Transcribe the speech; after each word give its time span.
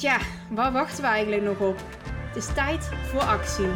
Tja, 0.00 0.20
waar 0.50 0.72
wachten 0.72 1.02
we 1.02 1.08
eigenlijk 1.08 1.42
nog 1.42 1.60
op? 1.60 1.76
Het 2.04 2.36
is 2.36 2.54
tijd 2.54 2.84
voor 2.84 3.20
actie. 3.20 3.66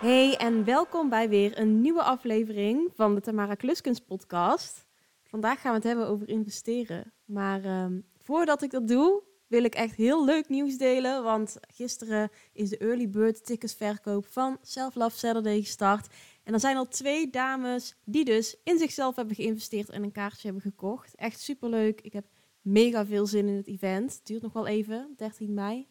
Hey 0.00 0.36
en 0.36 0.64
welkom 0.64 1.08
bij 1.08 1.28
weer 1.28 1.58
een 1.58 1.80
nieuwe 1.80 2.02
aflevering 2.02 2.90
van 2.94 3.14
de 3.14 3.20
Tamara 3.20 3.54
Kluskunst 3.54 4.06
podcast. 4.06 4.86
Vandaag 5.24 5.60
gaan 5.60 5.70
we 5.70 5.76
het 5.76 5.86
hebben 5.86 6.08
over 6.08 6.28
investeren. 6.28 7.12
Maar 7.24 7.64
ehm, 7.64 8.00
voordat 8.18 8.62
ik 8.62 8.70
dat 8.70 8.88
doe, 8.88 9.22
wil 9.52 9.64
ik 9.64 9.74
echt 9.74 9.96
heel 9.96 10.24
leuk 10.24 10.48
nieuws 10.48 10.76
delen. 10.76 11.22
Want 11.22 11.56
gisteren 11.74 12.30
is 12.52 12.68
de 12.68 12.78
early 12.78 13.10
bird 13.10 13.46
ticketsverkoop 13.46 14.26
van 14.26 14.58
Self 14.62 14.94
Love 14.94 15.18
Saturday 15.18 15.60
gestart. 15.60 16.06
En 16.44 16.52
er 16.52 16.60
zijn 16.60 16.76
al 16.76 16.88
twee 16.88 17.30
dames 17.30 17.94
die 18.04 18.24
dus 18.24 18.56
in 18.64 18.78
zichzelf 18.78 19.16
hebben 19.16 19.34
geïnvesteerd 19.34 19.90
en 19.90 20.02
een 20.02 20.12
kaartje 20.12 20.42
hebben 20.42 20.62
gekocht. 20.62 21.14
Echt 21.14 21.40
superleuk. 21.40 22.00
Ik 22.00 22.12
heb 22.12 22.26
mega 22.60 23.06
veel 23.06 23.26
zin 23.26 23.48
in 23.48 23.56
het 23.56 23.66
event. 23.66 24.12
Het 24.12 24.26
duurt 24.26 24.42
nog 24.42 24.52
wel 24.52 24.66
even, 24.66 25.14
13 25.16 25.54
mei. 25.54 25.88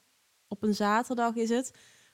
Op 0.47 0.63
een 0.63 0.75
zaterdag 0.75 1.35
is 1.35 1.49
het. 1.49 1.71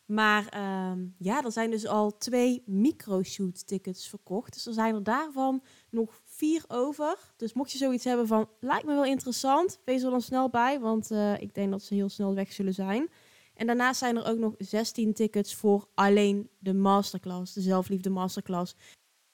Maar 0.07 0.47
ehm, 0.47 1.05
ja, 1.17 1.43
er 1.43 1.51
zijn 1.51 1.71
dus 1.71 1.87
al 1.87 2.17
twee 2.17 2.63
microshoot 2.65 3.67
tickets 3.67 4.09
verkocht. 4.09 4.53
Dus 4.53 4.65
er 4.65 4.73
zijn 4.73 4.95
er 4.95 5.03
daarvan 5.03 5.63
nog 5.89 6.21
vier 6.25 6.63
over. 6.67 7.33
Dus 7.37 7.53
mocht 7.53 7.71
je 7.71 7.77
zoiets 7.77 8.03
hebben 8.03 8.27
van, 8.27 8.49
lijkt 8.59 8.85
me 8.85 8.93
wel 8.93 9.05
interessant, 9.05 9.79
wees 9.85 10.03
er 10.03 10.09
dan 10.09 10.21
snel 10.21 10.49
bij. 10.49 10.79
Want 10.79 11.11
uh, 11.11 11.41
ik 11.41 11.53
denk 11.53 11.71
dat 11.71 11.81
ze 11.81 11.93
heel 11.93 12.09
snel 12.09 12.35
weg 12.35 12.51
zullen 12.51 12.73
zijn. 12.73 13.09
En 13.57 13.67
daarnaast 13.67 13.99
zijn 13.99 14.17
er 14.17 14.25
ook 14.25 14.37
nog 14.37 14.53
16 14.57 15.13
tickets 15.13 15.55
voor 15.55 15.87
alleen 15.93 16.49
de 16.59 16.73
masterclass, 16.73 17.53
de 17.53 17.61
Zelfliefde 17.61 18.09
Masterclass. 18.09 18.75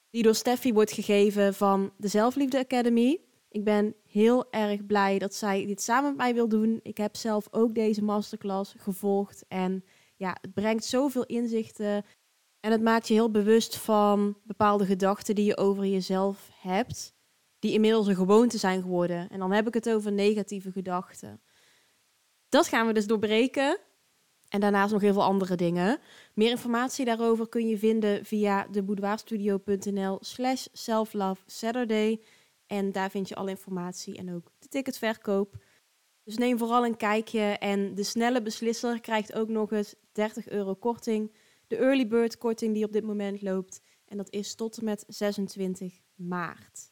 Die 0.09 0.23
door 0.23 0.35
Steffi 0.35 0.73
wordt 0.73 0.91
gegeven 0.91 1.53
van 1.53 1.93
de 1.97 2.07
Zelfliefde 2.07 2.59
Academy. 2.59 3.21
Ik 3.49 3.63
ben 3.63 3.95
heel 4.05 4.51
erg 4.51 4.85
blij 4.85 5.19
dat 5.19 5.35
zij 5.35 5.65
dit 5.65 5.81
samen 5.81 6.09
met 6.09 6.17
mij 6.17 6.33
wil 6.33 6.47
doen. 6.47 6.79
Ik 6.83 6.97
heb 6.97 7.15
zelf 7.15 7.47
ook 7.51 7.75
deze 7.75 8.03
masterclass 8.03 8.75
gevolgd. 8.77 9.45
En 9.47 9.83
ja, 10.15 10.37
het 10.41 10.53
brengt 10.53 10.85
zoveel 10.85 11.25
inzichten. 11.25 12.05
En 12.59 12.71
het 12.71 12.81
maakt 12.81 13.07
je 13.07 13.13
heel 13.13 13.31
bewust 13.31 13.77
van 13.77 14.37
bepaalde 14.43 14.85
gedachten 14.85 15.35
die 15.35 15.45
je 15.45 15.57
over 15.57 15.85
jezelf 15.85 16.49
hebt. 16.53 17.13
Die 17.59 17.73
inmiddels 17.73 18.07
een 18.07 18.15
gewoonte 18.15 18.57
zijn 18.57 18.81
geworden. 18.81 19.29
En 19.29 19.39
dan 19.39 19.51
heb 19.51 19.67
ik 19.67 19.73
het 19.73 19.89
over 19.89 20.11
negatieve 20.11 20.71
gedachten. 20.71 21.41
Dat 22.49 22.67
gaan 22.67 22.87
we 22.87 22.93
dus 22.93 23.07
doorbreken. 23.07 23.79
En 24.53 24.59
daarnaast 24.59 24.91
nog 24.93 25.01
heel 25.01 25.13
veel 25.13 25.23
andere 25.23 25.55
dingen. 25.55 25.99
Meer 26.33 26.49
informatie 26.49 27.05
daarover 27.05 27.49
kun 27.49 27.67
je 27.67 27.77
vinden 27.77 28.25
via 28.25 28.67
deboudoirstudio.nl 28.71 30.17
slash 30.21 30.65
selflovesaturday. 30.71 32.21
En 32.67 32.91
daar 32.91 33.09
vind 33.09 33.29
je 33.29 33.35
alle 33.35 33.49
informatie 33.49 34.17
en 34.17 34.33
ook 34.33 34.51
de 34.59 34.67
ticketverkoop. 34.67 35.55
Dus 36.23 36.37
neem 36.37 36.57
vooral 36.57 36.85
een 36.85 36.97
kijkje 36.97 37.41
en 37.41 37.95
de 37.95 38.03
snelle 38.03 38.41
beslisser 38.41 39.01
krijgt 39.01 39.33
ook 39.33 39.47
nog 39.47 39.71
eens 39.71 39.95
30 40.11 40.49
euro 40.49 40.73
korting. 40.73 41.31
De 41.67 41.77
early 41.77 42.07
bird 42.07 42.37
korting 42.37 42.73
die 42.73 42.85
op 42.85 42.91
dit 42.91 43.03
moment 43.03 43.41
loopt. 43.41 43.81
En 44.05 44.17
dat 44.17 44.31
is 44.31 44.55
tot 44.55 44.77
en 44.77 44.85
met 44.85 45.03
26 45.07 45.99
maart. 46.15 46.91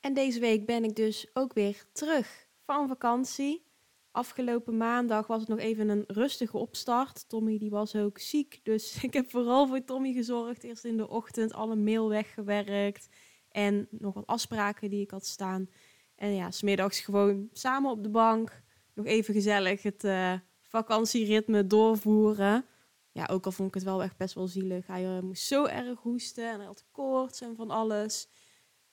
En 0.00 0.14
deze 0.14 0.40
week 0.40 0.66
ben 0.66 0.84
ik 0.84 0.96
dus 0.96 1.30
ook 1.32 1.52
weer 1.52 1.84
terug 1.92 2.46
van 2.64 2.88
vakantie. 2.88 3.69
Afgelopen 4.12 4.76
maandag 4.76 5.26
was 5.26 5.40
het 5.40 5.48
nog 5.48 5.58
even 5.58 5.88
een 5.88 6.04
rustige 6.06 6.56
opstart. 6.56 7.28
Tommy 7.28 7.58
die 7.58 7.70
was 7.70 7.96
ook 7.96 8.18
ziek, 8.18 8.60
dus 8.62 8.96
ik 9.04 9.12
heb 9.12 9.30
vooral 9.30 9.66
voor 9.66 9.84
Tommy 9.84 10.12
gezorgd. 10.12 10.64
Eerst 10.64 10.84
in 10.84 10.96
de 10.96 11.08
ochtend 11.08 11.52
alle 11.52 11.76
mail 11.76 12.08
weggewerkt 12.08 13.08
en 13.48 13.88
nog 13.90 14.14
wat 14.14 14.26
afspraken 14.26 14.90
die 14.90 15.00
ik 15.00 15.10
had 15.10 15.26
staan. 15.26 15.68
En 16.14 16.34
ja, 16.34 16.50
smiddags 16.50 17.00
gewoon 17.00 17.48
samen 17.52 17.90
op 17.90 18.02
de 18.02 18.10
bank 18.10 18.62
nog 18.94 19.06
even 19.06 19.34
gezellig 19.34 19.82
het 19.82 20.04
uh, 20.04 20.34
vakantieritme 20.60 21.66
doorvoeren. 21.66 22.64
Ja, 23.12 23.28
ook 23.30 23.44
al 23.44 23.52
vond 23.52 23.68
ik 23.68 23.74
het 23.74 23.84
wel 23.84 24.02
echt 24.02 24.16
best 24.16 24.34
wel 24.34 24.46
zielig. 24.46 24.86
Hij 24.86 25.04
uh, 25.04 25.20
moest 25.20 25.42
zo 25.42 25.64
erg 25.64 26.00
hoesten 26.00 26.50
en 26.50 26.56
hij 26.56 26.66
had 26.66 26.84
koorts 26.92 27.40
en 27.40 27.56
van 27.56 27.70
alles. 27.70 28.28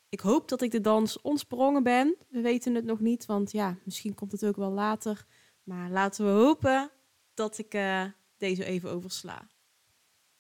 Ik 0.10 0.20
hoop 0.20 0.50
dat 0.50 0.62
ik 0.62 0.72
de 0.72 0.82
dans 0.82 1.22
ontsprongen 1.22 1.84
ben. 1.84 2.16
We 2.30 2.42
weten 2.42 2.76
het 2.76 2.86
nog 2.86 3.00
niet, 3.00 3.26
want 3.26 3.52
ja, 3.52 3.78
misschien 3.84 4.14
komt 4.14 4.32
het 4.32 4.46
ook 4.46 4.56
wel 4.56 4.72
later. 4.72 5.26
Maar 5.64 5.90
laten 5.90 6.26
we 6.26 6.32
hopen 6.32 6.92
dat 7.34 7.58
ik 7.58 7.74
uh, 7.74 8.04
deze 8.38 8.66
even 8.66 8.90
oversla. 8.90 9.48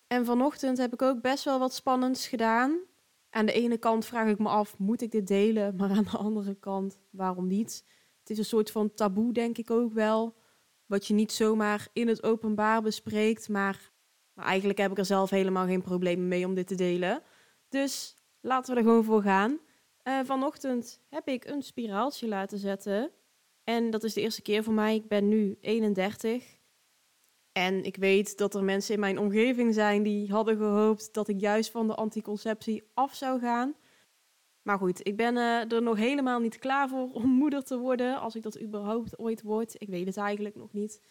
En 0.08 0.26
vanochtend 0.26 0.78
heb 0.78 0.94
ik 0.94 1.02
ook 1.02 1.22
best 1.22 1.44
wel 1.44 1.60
wat 1.60 1.74
spannends 1.74 2.28
gedaan. 2.28 2.80
Aan 3.30 3.46
de 3.46 3.52
ene 3.52 3.78
kant 3.78 4.06
vraag 4.06 4.28
ik 4.30 4.40
me 4.40 4.50
af, 4.50 4.78
moet 4.78 5.02
ik 5.02 5.12
dit 5.12 5.28
delen? 5.28 5.76
Maar 5.76 5.90
aan 5.90 6.04
de 6.04 6.18
andere 6.18 6.56
kant, 6.56 7.00
waarom 7.10 7.48
niet? 7.48 7.84
Het 8.20 8.30
is 8.30 8.38
een 8.38 8.46
soort 8.46 8.72
van 8.72 8.94
taboe, 8.94 9.34
denk 9.34 9.58
ik 9.58 9.72
ook 9.72 9.94
wel. 9.94 10.36
Wat 10.86 11.08
je 11.08 11.14
niet 11.14 11.32
zomaar 11.32 11.88
in 11.94 12.08
het 12.08 12.24
openbaar 12.24 12.82
bespreekt. 12.82 13.50
Maar, 13.50 13.92
maar 14.34 14.46
eigenlijk 14.46 14.80
heb 14.80 14.92
ik 14.92 14.98
er 14.98 15.06
zelf 15.06 15.30
helemaal 15.30 15.66
geen 15.66 15.82
problemen 15.82 16.28
mee 16.28 16.46
om 16.46 16.54
dit 16.54 16.68
te 16.68 16.76
delen. 16.76 17.22
Dus 17.70 18.17
laten 18.48 18.74
we 18.74 18.80
er 18.80 18.86
gewoon 18.86 19.04
voor 19.04 19.22
gaan. 19.22 19.60
Uh, 20.04 20.20
vanochtend 20.24 21.02
heb 21.10 21.28
ik 21.28 21.46
een 21.46 21.62
spiraaltje 21.62 22.28
laten 22.28 22.58
zetten. 22.58 23.12
En 23.64 23.90
dat 23.90 24.04
is 24.04 24.14
de 24.14 24.22
eerste 24.22 24.42
keer 24.42 24.64
voor 24.64 24.74
mij. 24.74 24.96
Ik 24.96 25.08
ben 25.08 25.28
nu 25.28 25.58
31. 25.62 26.58
En 27.52 27.84
ik 27.84 27.96
weet 27.96 28.38
dat 28.38 28.56
er 28.56 28.64
mensen 28.64 28.94
in 28.94 29.00
mijn 29.00 29.20
omgeving 29.20 29.74
zijn 29.74 30.04
die 30.04 30.32
hadden 30.32 30.58
gehoopt 30.58 31.14
dat 31.14 31.28
ik 31.28 31.40
juist 31.40 31.72
van 31.72 31.88
de 31.88 31.96
anticonceptie 31.96 32.84
af 32.94 33.16
zou 33.16 33.40
gaan. 33.40 33.76
Maar 34.62 34.78
goed, 34.78 35.08
ik 35.08 35.18
ben 35.18 35.36
uh, 35.36 35.72
er 35.72 35.82
nog 35.82 35.98
helemaal 35.98 36.40
niet 36.40 36.58
klaar 36.58 36.90
voor 36.90 37.12
om 37.14 37.30
moeder 37.30 37.64
te 37.64 37.78
worden, 37.78 38.20
als 38.20 38.36
ik 38.36 38.44
dat 38.44 38.62
überhaupt 38.62 39.20
ooit 39.20 39.42
word. 39.42 39.76
Ik 39.78 39.88
weet 39.88 40.06
het 40.06 40.18
eigenlijk 40.18 40.56
nog 40.56 40.74
niet. 40.74 41.02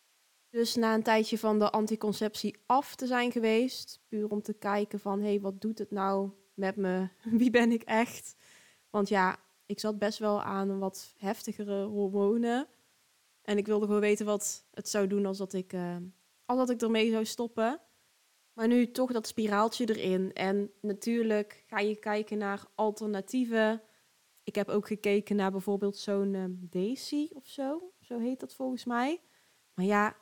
Dus 0.50 0.74
na 0.74 0.94
een 0.94 1.02
tijdje 1.02 1.38
van 1.38 1.58
de 1.58 1.70
anticonceptie 1.70 2.56
af 2.66 2.94
te 2.94 3.06
zijn 3.06 3.32
geweest, 3.32 4.00
puur 4.08 4.28
om 4.28 4.42
te 4.42 4.54
kijken 4.54 5.00
van, 5.00 5.20
hé, 5.20 5.28
hey, 5.28 5.40
wat 5.40 5.60
doet 5.60 5.78
het 5.78 5.90
nou 5.90 6.30
met 6.56 6.76
me? 6.76 7.08
Wie 7.40 7.50
ben 7.50 7.72
ik 7.72 7.82
echt? 7.82 8.36
Want 8.90 9.08
ja, 9.08 9.36
ik 9.66 9.80
zat 9.80 9.98
best 9.98 10.18
wel 10.18 10.42
aan 10.42 10.78
wat 10.78 11.14
heftigere 11.16 11.84
hormonen. 11.84 12.68
En 13.42 13.58
ik 13.58 13.66
wilde 13.66 13.86
gewoon 13.86 14.00
weten 14.00 14.26
wat 14.26 14.66
het 14.70 14.88
zou 14.88 15.06
doen 15.06 15.26
als 15.26 15.38
dat 15.38 15.52
ik 15.52 15.72
uh, 15.72 15.96
al 16.44 16.56
dat 16.56 16.70
ik 16.70 16.82
ermee 16.82 17.10
zou 17.10 17.24
stoppen. 17.24 17.80
Maar 18.52 18.66
nu 18.66 18.90
toch 18.90 19.12
dat 19.12 19.26
spiraaltje 19.26 19.94
erin. 19.94 20.32
En 20.32 20.70
natuurlijk 20.80 21.64
ga 21.66 21.78
je 21.78 21.96
kijken 21.96 22.38
naar 22.38 22.64
alternatieven. 22.74 23.82
Ik 24.42 24.54
heb 24.54 24.68
ook 24.68 24.86
gekeken 24.86 25.36
naar 25.36 25.50
bijvoorbeeld 25.50 25.96
zo'n 25.96 26.34
um, 26.34 26.66
Daisy 26.70 27.28
of 27.32 27.46
zo. 27.46 27.92
Zo 28.00 28.18
heet 28.18 28.40
dat 28.40 28.54
volgens 28.54 28.84
mij. 28.84 29.20
Maar 29.74 29.84
ja, 29.84 30.16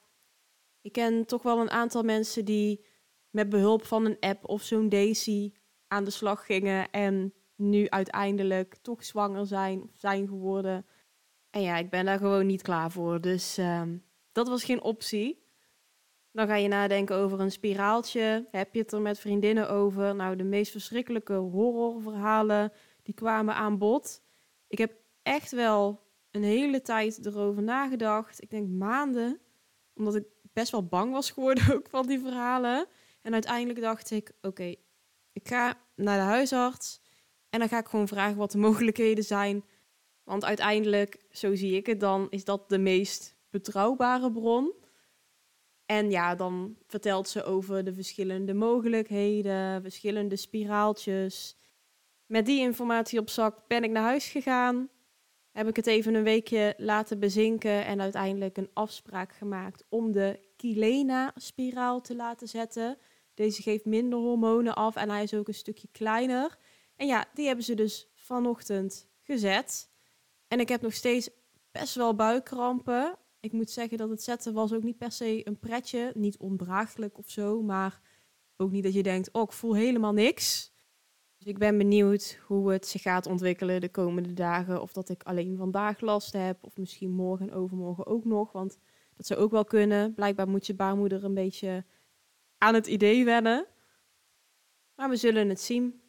ik 0.81 0.93
ken 0.93 1.27
toch 1.27 1.43
wel 1.43 1.61
een 1.61 1.71
aantal 1.71 2.03
mensen 2.03 2.45
die 2.45 2.85
met 3.31 3.49
behulp 3.49 3.85
van 3.85 4.05
een 4.05 4.21
app 4.21 4.49
of 4.49 4.63
zo'n 4.63 4.89
Daisy 4.89 5.53
aan 5.89 6.05
de 6.05 6.11
slag 6.11 6.47
gingen. 6.47 6.91
En 6.91 7.35
nu 7.57 7.89
uiteindelijk 7.89 8.77
toch 8.83 9.05
zwanger 9.05 9.47
zijn 9.47 9.91
zijn 9.95 10.29
geworden. 10.29 10.87
En 11.51 11.63
ja, 11.63 11.77
ik 11.77 11.91
ben 11.91 12.05
daar 12.05 12.19
gewoon 12.19 12.47
niet 12.47 12.63
klaar 12.63 12.91
voor. 12.91 13.21
Dus 13.21 13.59
um, 13.59 14.05
dat 14.33 14.49
was 14.49 14.65
geen 14.65 14.83
optie. 14.83 15.43
Dan 16.33 16.47
ga 16.47 16.57
je 16.57 16.69
nadenken 16.69 17.17
over 17.17 17.41
een 17.41 17.51
spiraaltje. 17.51 18.49
Heb 18.51 18.75
je 18.75 18.81
het 18.81 18.93
er 18.93 19.01
met 19.01 19.19
vriendinnen 19.19 19.71
over? 19.71 20.15
Nou, 20.15 20.37
de 20.37 20.45
meest 20.45 20.71
verschrikkelijke 20.71 21.35
horrorverhalen 21.35 22.73
die 23.03 23.15
kwamen 23.15 23.55
aan 23.55 23.79
bod. 23.79 24.23
Ik 24.67 24.79
heb 24.79 24.93
echt 25.23 25.51
wel 25.51 26.01
een 26.31 26.43
hele 26.43 26.81
tijd 26.81 27.27
erover 27.27 27.63
nagedacht. 27.63 28.43
Ik 28.43 28.51
denk 28.51 28.69
maanden, 28.69 29.41
omdat 29.95 30.15
ik 30.15 30.25
best 30.53 30.71
wel 30.71 30.87
bang 30.87 31.13
was 31.13 31.31
geworden 31.31 31.65
ook 31.75 31.89
van 31.89 32.07
die 32.07 32.19
verhalen. 32.19 32.87
En 33.23 33.33
uiteindelijk 33.33 33.81
dacht 33.81 34.11
ik, 34.11 34.33
oké, 34.41 34.75
ik 35.35 35.49
ga 35.49 35.79
naar 35.97 36.19
de 36.19 36.25
huisarts 36.25 37.01
en 37.51 37.59
dan 37.59 37.69
ga 37.69 37.79
ik 37.79 37.87
gewoon 37.87 38.09
vragen 38.09 38.37
wat 38.37 38.51
de 38.51 38.59
mogelijkheden 38.69 39.25
zijn. 39.25 39.65
Want 40.23 40.45
uiteindelijk, 40.45 41.19
zo 41.31 41.55
zie 41.55 41.77
ik 41.77 41.87
het 41.87 42.01
dan, 42.01 42.27
is 42.31 42.45
dat 42.45 42.69
de 42.69 42.79
meest 42.79 43.37
betrouwbare 43.51 44.33
bron. 44.33 44.73
En 45.87 46.11
ja, 46.11 46.35
dan 46.35 46.77
vertelt 46.87 47.29
ze 47.29 47.45
over 47.45 47.85
de 47.85 47.95
verschillende 47.95 48.55
mogelijkheden, 48.55 49.83
verschillende 49.83 50.37
spiraaltjes. 50.37 51.57
Met 52.27 52.47
die 52.47 52.61
informatie 52.61 53.19
op 53.19 53.31
zak 53.31 53.67
ben 53.67 53.85
ik 53.85 53.91
naar 53.91 54.03
huis 54.03 54.29
gegaan. 54.29 54.89
Heb 55.51 55.69
ik 55.69 55.77
het 55.77 55.87
even 55.87 56.15
een 56.15 56.23
weekje 56.23 56.75
laten 56.77 57.19
bezinken 57.19 57.87
en 57.87 58.01
uiteindelijk 58.01 58.57
een 58.57 58.71
afspraak 58.73 59.33
gemaakt 59.33 59.85
om 59.89 60.13
de 60.13 60.41
Kilena-spiraal 60.57 62.01
te 62.01 62.17
laten 62.17 62.49
zetten. 62.49 62.99
Deze 63.35 63.63
geeft 63.63 63.85
minder 63.85 64.19
hormonen 64.19 64.75
af 64.75 64.97
en 64.97 65.11
hij 65.11 65.23
is 65.23 65.35
ook 65.35 65.49
een 65.49 65.55
stukje 65.55 65.89
kleiner. 65.93 66.59
En 66.97 67.07
ja, 67.07 67.25
die 67.35 67.47
hebben 67.47 67.65
ze 67.65 67.75
dus 67.75 68.11
vanochtend 68.15 69.09
gezet. 69.23 69.91
En 70.49 70.61
ik 70.61 70.69
heb 70.69 70.83
nog 70.83 70.93
steeds 70.93 71.31
best 71.73 71.95
wel 71.95 72.15
buikkrampen. 72.15 73.19
Ik 73.41 73.53
moet 73.53 73.71
zeggen 73.71 73.99
dat 73.99 74.09
het 74.09 74.23
zetten 74.23 74.55
was 74.55 74.73
ook 74.73 74.83
niet 74.83 74.99
per 74.99 75.13
se 75.13 75.47
een 75.47 75.59
pretje. 75.59 76.13
Niet 76.15 76.37
ondraaglijk 76.37 77.19
of 77.19 77.31
zo, 77.31 77.63
maar 77.63 78.01
ook 78.57 78.71
niet 78.71 78.85
dat 78.85 78.95
je 78.95 79.03
denkt, 79.03 79.33
oh, 79.33 79.43
ik 79.43 79.53
voel 79.53 79.75
helemaal 79.75 80.13
niks. 80.13 80.73
Dus 81.39 81.47
ik 81.47 81.59
ben 81.59 81.79
benieuwd 81.79 82.39
hoe 82.47 82.73
het 82.73 82.87
zich 82.87 83.03
gaat 83.03 83.27
ontwikkelen 83.27 83.81
de 83.81 83.89
komende 83.89 84.33
dagen. 84.33 84.83
Of 84.83 84.93
dat 84.93 85.09
ik 85.09 85.23
alleen 85.23 85.57
vandaag 85.57 86.01
last 86.01 86.33
heb, 86.33 86.65
of 86.65 86.77
misschien 86.77 87.11
morgen 87.11 87.49
en 87.49 87.55
overmorgen 87.55 88.07
ook 88.07 88.25
nog. 88.25 88.53
Want 88.53 88.79
dat 89.17 89.27
zou 89.27 89.41
ook 89.41 89.51
wel 89.51 89.65
kunnen. 89.65 90.15
Blijkbaar 90.15 90.49
moet 90.49 90.67
je 90.67 90.75
baarmoeder 90.75 91.25
een 91.25 91.35
beetje 91.35 91.85
aan 92.65 92.75
het 92.75 92.87
idee 92.87 93.25
wennen. 93.25 93.67
Maar 94.95 95.09
we 95.09 95.17
zullen 95.17 95.49
het 95.49 95.61
zien. 95.61 96.03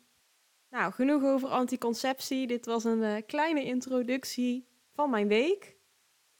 Nou, 0.70 0.94
genoeg 0.94 1.24
over 1.24 1.50
anticonceptie. 1.50 2.48
Dit 2.48 2.66
was 2.66 2.84
een 2.84 3.02
uh, 3.02 3.16
kleine 3.28 3.64
introductie 3.64 4.68
van 4.94 5.10
mijn 5.10 5.28
week. 5.28 5.78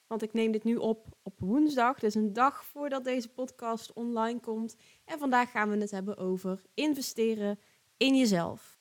Want 0.08 0.22
ik 0.22 0.34
neem 0.34 0.52
dit 0.52 0.64
nu 0.64 0.76
op 0.76 1.16
op 1.24 1.40
woensdag, 1.40 2.00
dus 2.00 2.16
een 2.16 2.34
dag 2.34 2.66
voordat 2.66 3.04
deze 3.04 3.30
podcast 3.30 3.94
online 3.94 4.40
komt. 4.40 4.76
En 5.06 5.20
vandaag 5.20 5.52
gaan 5.52 5.70
we 5.70 5.78
het 5.78 5.92
hebben 5.92 6.18
over 6.18 6.62
investeren 6.74 7.60
in 7.98 8.16
jezelf. 8.16 8.80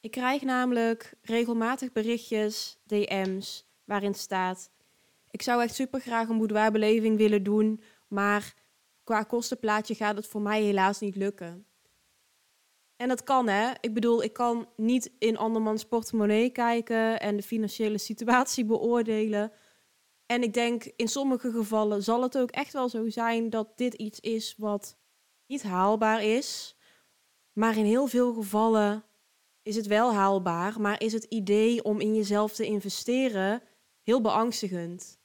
Ik 0.00 0.10
krijg 0.10 0.42
namelijk 0.42 1.14
regelmatig 1.22 1.92
berichtjes, 1.92 2.78
DM's, 2.86 3.66
waarin 3.84 4.14
staat: 4.14 4.70
Ik 5.30 5.42
zou 5.42 5.62
echt 5.62 5.74
super 5.74 6.00
graag 6.00 6.28
een 6.28 6.38
boudoirbeleving 6.38 7.16
willen 7.16 7.42
doen, 7.42 7.82
maar 8.08 8.54
qua 9.04 9.22
kostenplaatje 9.22 9.94
gaat 9.94 10.16
het 10.16 10.26
voor 10.26 10.40
mij 10.40 10.62
helaas 10.62 11.00
niet 11.00 11.16
lukken. 11.16 11.66
En 12.96 13.08
dat 13.08 13.22
kan, 13.22 13.48
hè. 13.48 13.72
Ik 13.80 13.94
bedoel, 13.94 14.22
ik 14.22 14.32
kan 14.32 14.68
niet 14.76 15.12
in 15.18 15.36
andermans 15.36 15.84
portemonnee 15.84 16.50
kijken 16.50 17.20
en 17.20 17.36
de 17.36 17.42
financiële 17.42 17.98
situatie 17.98 18.64
beoordelen. 18.74 19.52
En 20.26 20.42
ik 20.42 20.54
denk, 20.54 20.84
in 20.96 21.08
sommige 21.08 21.50
gevallen 21.50 22.02
zal 22.02 22.22
het 22.22 22.38
ook 22.38 22.50
echt 22.50 22.72
wel 22.72 22.88
zo 22.88 23.10
zijn 23.10 23.50
dat 23.50 23.76
dit 23.76 23.94
iets 23.94 24.20
is 24.20 24.54
wat 24.56 24.96
niet 25.46 25.62
haalbaar 25.62 26.22
is. 26.22 26.76
Maar 27.52 27.76
in 27.76 27.84
heel 27.84 28.06
veel 28.06 28.32
gevallen 28.32 29.04
is 29.62 29.76
het 29.76 29.86
wel 29.86 30.14
haalbaar, 30.14 30.80
maar 30.80 31.00
is 31.00 31.12
het 31.12 31.24
idee 31.24 31.84
om 31.84 32.00
in 32.00 32.14
jezelf 32.14 32.52
te 32.52 32.64
investeren 32.64 33.62
heel 34.02 34.20
beangstigend. 34.20 35.20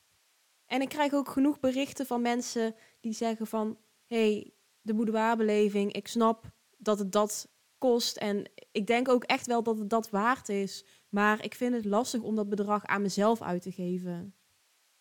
En 0.65 0.81
ik 0.81 0.89
krijg 0.89 1.13
ook 1.13 1.29
genoeg 1.29 1.59
berichten 1.59 2.05
van 2.05 2.21
mensen 2.21 2.75
die 2.99 3.13
zeggen 3.13 3.47
van... 3.47 3.77
hey, 4.05 4.53
de 4.81 4.93
boudoirbeleving, 4.93 5.93
ik 5.93 6.07
snap 6.07 6.51
dat 6.77 6.99
het 6.99 7.11
dat 7.11 7.47
kost. 7.77 8.17
En 8.17 8.51
ik 8.71 8.87
denk 8.87 9.09
ook 9.09 9.23
echt 9.23 9.47
wel 9.47 9.63
dat 9.63 9.77
het 9.77 9.89
dat 9.89 10.09
waard 10.09 10.49
is. 10.49 10.85
Maar 11.09 11.43
ik 11.43 11.55
vind 11.55 11.75
het 11.75 11.85
lastig 11.85 12.21
om 12.21 12.35
dat 12.35 12.49
bedrag 12.49 12.85
aan 12.85 13.01
mezelf 13.01 13.41
uit 13.41 13.61
te 13.61 13.71
geven. 13.71 14.35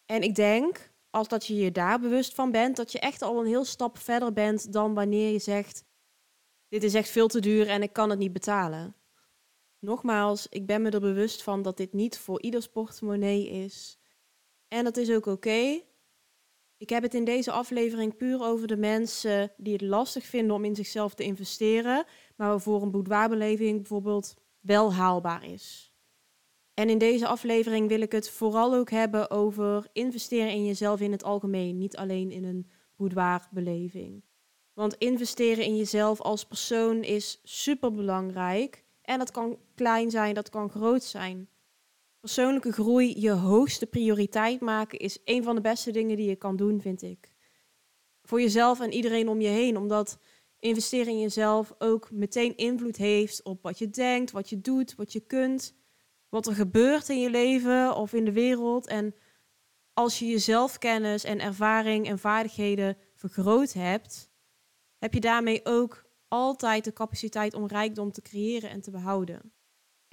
En 0.07 0.23
ik 0.23 0.35
denk, 0.35 0.93
als 1.11 1.29
dat 1.29 1.47
je 1.47 1.55
je 1.55 1.73
daar 1.73 2.01
bewust 2.01 2.35
van 2.35 2.51
bent, 2.51 2.77
dat 2.77 2.93
je 2.93 2.99
echt 2.99 3.23
al 3.23 3.41
een 3.41 3.47
heel 3.47 3.65
stap 3.65 3.99
verder 3.99 4.33
bent 4.33 4.73
dan 4.73 4.95
wanneer 4.95 5.33
je 5.33 5.39
zegt: 5.39 5.85
Dit 6.69 6.83
is 6.83 6.95
echt 6.95 7.09
veel 7.09 7.29
te 7.29 7.41
duur 7.41 7.69
en 7.69 7.83
ik 7.83 7.93
kan 7.93 8.11
het 8.11 8.19
niet 8.19 8.33
betalen. 8.33 8.97
Nogmaals, 9.79 10.47
ik 10.49 10.67
ben 10.67 10.83
me 10.83 10.91
er 10.91 11.01
bewust 11.01 11.43
van 11.43 11.63
dat 11.63 11.77
dit 11.77 11.93
niet 11.93 12.19
voor 12.19 12.43
ieders 12.43 12.69
portemonnee 12.69 13.49
is. 13.49 13.99
En 14.69 14.85
dat 14.85 14.97
is 14.97 15.11
ook 15.11 15.27
oké. 15.27 15.83
Ik 16.79 16.89
heb 16.89 17.03
het 17.03 17.15
in 17.15 17.25
deze 17.25 17.51
aflevering 17.51 18.17
puur 18.17 18.43
over 18.43 18.67
de 18.67 18.77
mensen 18.77 19.53
die 19.57 19.73
het 19.73 19.83
lastig 19.83 20.25
vinden 20.25 20.57
om 20.57 20.65
in 20.65 20.75
zichzelf 20.75 21.15
te 21.15 21.23
investeren, 21.25 22.05
maar 22.37 22.49
waarvoor 22.49 22.83
een 22.83 22.91
boudoirbeleving 22.91 23.77
bijvoorbeeld 23.77 24.35
wel 24.61 24.93
haalbaar 24.95 25.45
is. 25.45 25.95
En 26.75 26.91
in 26.91 26.99
deze 26.99 27.27
aflevering 27.27 27.89
wil 27.89 28.01
ik 28.01 28.13
het 28.13 28.31
vooral 28.31 28.75
ook 28.75 28.91
hebben 28.91 29.31
over 29.31 29.89
investeren 29.93 30.51
in 30.51 30.65
jezelf 30.65 31.01
in 31.01 31.13
het 31.13 31.25
algemeen, 31.25 31.79
niet 31.79 31.97
alleen 31.97 32.31
in 32.31 32.45
een 32.45 32.71
boudoirbeleving. 32.97 34.25
Want 34.73 34.95
investeren 34.95 35.65
in 35.65 35.77
jezelf 35.77 36.21
als 36.21 36.47
persoon 36.47 37.03
is 37.03 37.41
super 37.45 37.93
belangrijk. 37.93 38.85
En 39.03 39.19
dat 39.19 39.31
kan 39.31 39.59
klein 39.75 40.11
zijn, 40.11 40.35
dat 40.35 40.51
kan 40.51 40.71
groot 40.71 41.05
zijn. 41.05 41.49
Persoonlijke 42.21 42.73
groei 42.73 43.21
je 43.21 43.31
hoogste 43.31 43.87
prioriteit 43.87 44.61
maken 44.61 44.99
is 44.99 45.19
een 45.25 45.43
van 45.43 45.55
de 45.55 45.61
beste 45.61 45.91
dingen 45.91 46.17
die 46.17 46.29
je 46.29 46.37
kan 46.37 46.57
doen, 46.57 46.81
vind 46.81 47.03
ik. 47.03 47.35
Voor 48.23 48.41
jezelf 48.41 48.81
en 48.81 48.93
iedereen 48.93 49.29
om 49.29 49.41
je 49.41 49.49
heen, 49.49 49.77
omdat 49.77 50.19
investeren 50.59 51.13
in 51.13 51.21
jezelf 51.21 51.75
ook 51.79 52.11
meteen 52.11 52.57
invloed 52.57 52.97
heeft 52.97 53.43
op 53.43 53.63
wat 53.63 53.79
je 53.79 53.91
denkt, 53.91 54.31
wat 54.31 54.49
je 54.49 54.61
doet, 54.61 54.95
wat 54.95 55.13
je 55.13 55.21
kunt, 55.21 55.75
wat 56.29 56.47
er 56.47 56.55
gebeurt 56.55 57.09
in 57.09 57.21
je 57.21 57.31
leven 57.31 57.97
of 57.97 58.13
in 58.13 58.25
de 58.25 58.33
wereld. 58.33 58.87
En 58.87 59.15
als 59.93 60.19
je 60.19 60.27
je 60.27 60.39
zelfkennis 60.39 61.25
en 61.25 61.41
ervaring 61.41 62.09
en 62.09 62.19
vaardigheden 62.19 62.97
vergroot 63.15 63.73
hebt, 63.73 64.31
heb 64.99 65.15
je 65.15 65.21
daarmee 65.21 65.61
ook 65.65 66.05
altijd 66.29 66.85
de 66.85 66.93
capaciteit 66.93 67.55
om 67.55 67.67
rijkdom 67.67 68.13
te 68.13 68.23
creëren 68.23 68.71
en 68.71 68.81
te 68.81 68.91
behouden. 68.91 69.53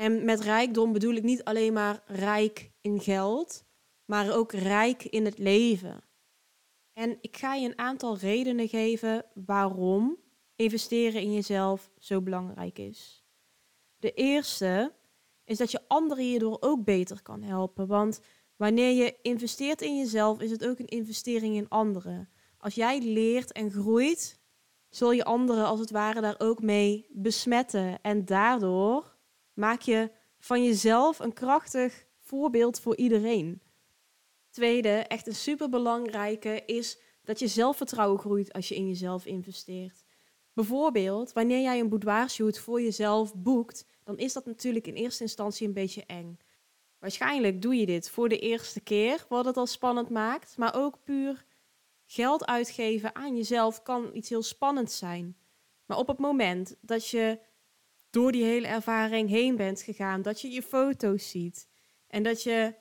En 0.04 0.26
met 0.26 0.40
rijkdom 0.40 0.94
bedoel 0.94 1.14
ik 1.14 1.24
niet 1.24 1.44
alleen 1.44 1.74
maar 1.74 2.04
rijk 2.06 2.72
in 2.82 3.00
geld, 3.00 3.66
maar 4.06 4.36
ook 4.36 4.52
rijk 4.52 5.04
in 5.04 5.26
het 5.26 5.38
leven. 5.38 6.04
En 6.94 7.18
ik 7.22 7.38
ga 7.38 7.54
je 7.54 7.68
een 7.68 7.78
aantal 7.78 8.18
redenen 8.18 8.68
geven 8.68 9.26
waarom 9.34 10.18
investeren 10.56 11.22
in 11.22 11.34
jezelf 11.34 11.92
zo 12.00 12.22
belangrijk 12.22 12.80
is. 12.80 13.26
De 13.98 14.14
eerste 14.14 14.94
is 15.44 15.58
dat 15.58 15.72
je 15.72 15.82
anderen 15.88 16.24
hierdoor 16.24 16.58
ook 16.60 16.84
beter 16.84 17.22
kan 17.22 17.42
helpen. 17.42 17.88
Want 17.88 18.20
wanneer 18.56 18.92
je 18.92 19.16
investeert 19.22 19.82
in 19.82 19.98
jezelf, 19.98 20.40
is 20.42 20.52
het 20.52 20.66
ook 20.66 20.80
een 20.80 20.88
investering 20.88 21.56
in 21.56 21.70
anderen. 21.70 22.30
Als 22.58 22.76
jij 22.76 23.00
leert 23.00 23.52
en 23.52 23.72
groeit, 23.72 24.40
zul 24.90 25.12
je 25.12 25.24
anderen 25.24 25.66
als 25.66 25.80
het 25.80 25.92
ware 25.92 26.22
daar 26.22 26.36
ook 26.38 26.62
mee 26.62 27.08
besmetten. 27.10 28.02
En 28.02 28.26
daardoor 28.26 29.13
maak 29.54 29.82
je 29.82 30.12
van 30.40 30.64
jezelf 30.64 31.20
een 31.20 31.34
krachtig 31.34 32.06
voorbeeld 32.20 32.80
voor 32.80 32.96
iedereen. 32.96 33.62
Tweede, 34.50 34.90
echt 34.90 35.28
een 35.28 35.36
superbelangrijke, 35.36 36.66
is 36.66 37.00
dat 37.24 37.40
je 37.40 37.48
zelfvertrouwen 37.48 38.20
groeit 38.20 38.54
als 38.54 38.68
je 38.68 38.76
in 38.76 38.88
jezelf 38.88 39.26
investeert. 39.26 40.04
Bijvoorbeeld, 40.54 41.34
wanneer 41.34 41.62
jij 41.62 41.80
een 41.80 41.90
boudoirshoot 41.90 42.60
voor 42.60 42.82
jezelf 42.82 43.36
boekt, 43.36 43.86
dan 44.04 44.18
is 44.18 44.34
dat 44.34 44.46
natuurlijk 44.46 44.88
in 44.88 44.94
eerste 44.94 45.24
instantie 45.24 45.68
een 45.68 45.74
beetje 45.74 46.04
eng. 46.06 46.38
Waarschijnlijk 47.00 47.62
doe 47.62 47.76
je 47.76 47.86
dit 47.86 48.10
voor 48.10 48.30
de 48.30 48.40
eerste 48.40 48.80
keer, 48.80 49.26
wat 49.30 49.46
het 49.46 49.58
al 49.58 49.68
spannend 49.68 50.10
maakt, 50.10 50.58
maar 50.58 50.76
ook 50.76 51.04
puur 51.04 51.46
geld 52.06 52.46
uitgeven 52.46 53.16
aan 53.16 53.36
jezelf 53.36 53.82
kan 53.82 54.10
iets 54.14 54.30
heel 54.30 54.44
spannends 54.44 54.98
zijn. 54.98 55.38
Maar 55.86 55.98
op 55.98 56.08
het 56.08 56.18
moment 56.18 56.76
dat 56.82 57.08
je 57.08 57.40
door 58.14 58.32
die 58.32 58.44
hele 58.44 58.68
ervaring 58.68 59.30
heen 59.30 59.56
bent 59.56 59.82
gegaan, 59.82 60.22
dat 60.22 60.42
je 60.42 60.50
je 60.50 60.62
foto's 60.62 61.30
ziet 61.30 61.68
en 62.08 62.24
dat 62.24 62.44
je 62.44 62.76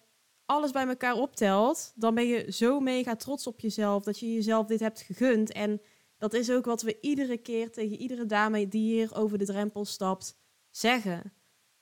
alles 0.44 0.70
bij 0.70 0.86
elkaar 0.86 1.16
optelt, 1.16 1.92
dan 1.94 2.14
ben 2.14 2.26
je 2.26 2.52
zo 2.52 2.80
mega 2.80 3.16
trots 3.16 3.46
op 3.46 3.60
jezelf 3.60 4.02
dat 4.02 4.18
je 4.18 4.32
jezelf 4.32 4.66
dit 4.66 4.80
hebt 4.80 5.00
gegund. 5.00 5.52
En 5.52 5.80
dat 6.18 6.34
is 6.34 6.50
ook 6.50 6.64
wat 6.64 6.82
we 6.82 6.98
iedere 7.00 7.36
keer 7.36 7.70
tegen 7.70 7.96
iedere 7.96 8.26
dame 8.26 8.68
die 8.68 8.94
hier 8.94 9.14
over 9.14 9.38
de 9.38 9.44
drempel 9.44 9.84
stapt 9.84 10.38
zeggen. 10.70 11.32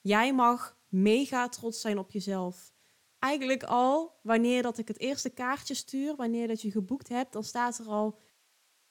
Jij 0.01 0.35
mag 0.35 0.79
mega 0.89 1.49
trots 1.49 1.81
zijn 1.81 1.99
op 1.99 2.11
jezelf. 2.11 2.73
Eigenlijk 3.19 3.63
al 3.63 4.19
wanneer 4.23 4.63
dat 4.63 4.79
ik 4.79 4.89
het 4.89 5.01
eerste 5.01 5.31
kaartje 5.31 5.75
stuur, 5.75 6.17
wanneer 6.17 6.49
dat 6.49 6.63
je 6.63 6.71
geboekt 6.71 7.09
hebt, 7.09 7.33
dan 7.33 7.45
staat 7.45 7.79
er 7.79 7.87
al 7.87 8.19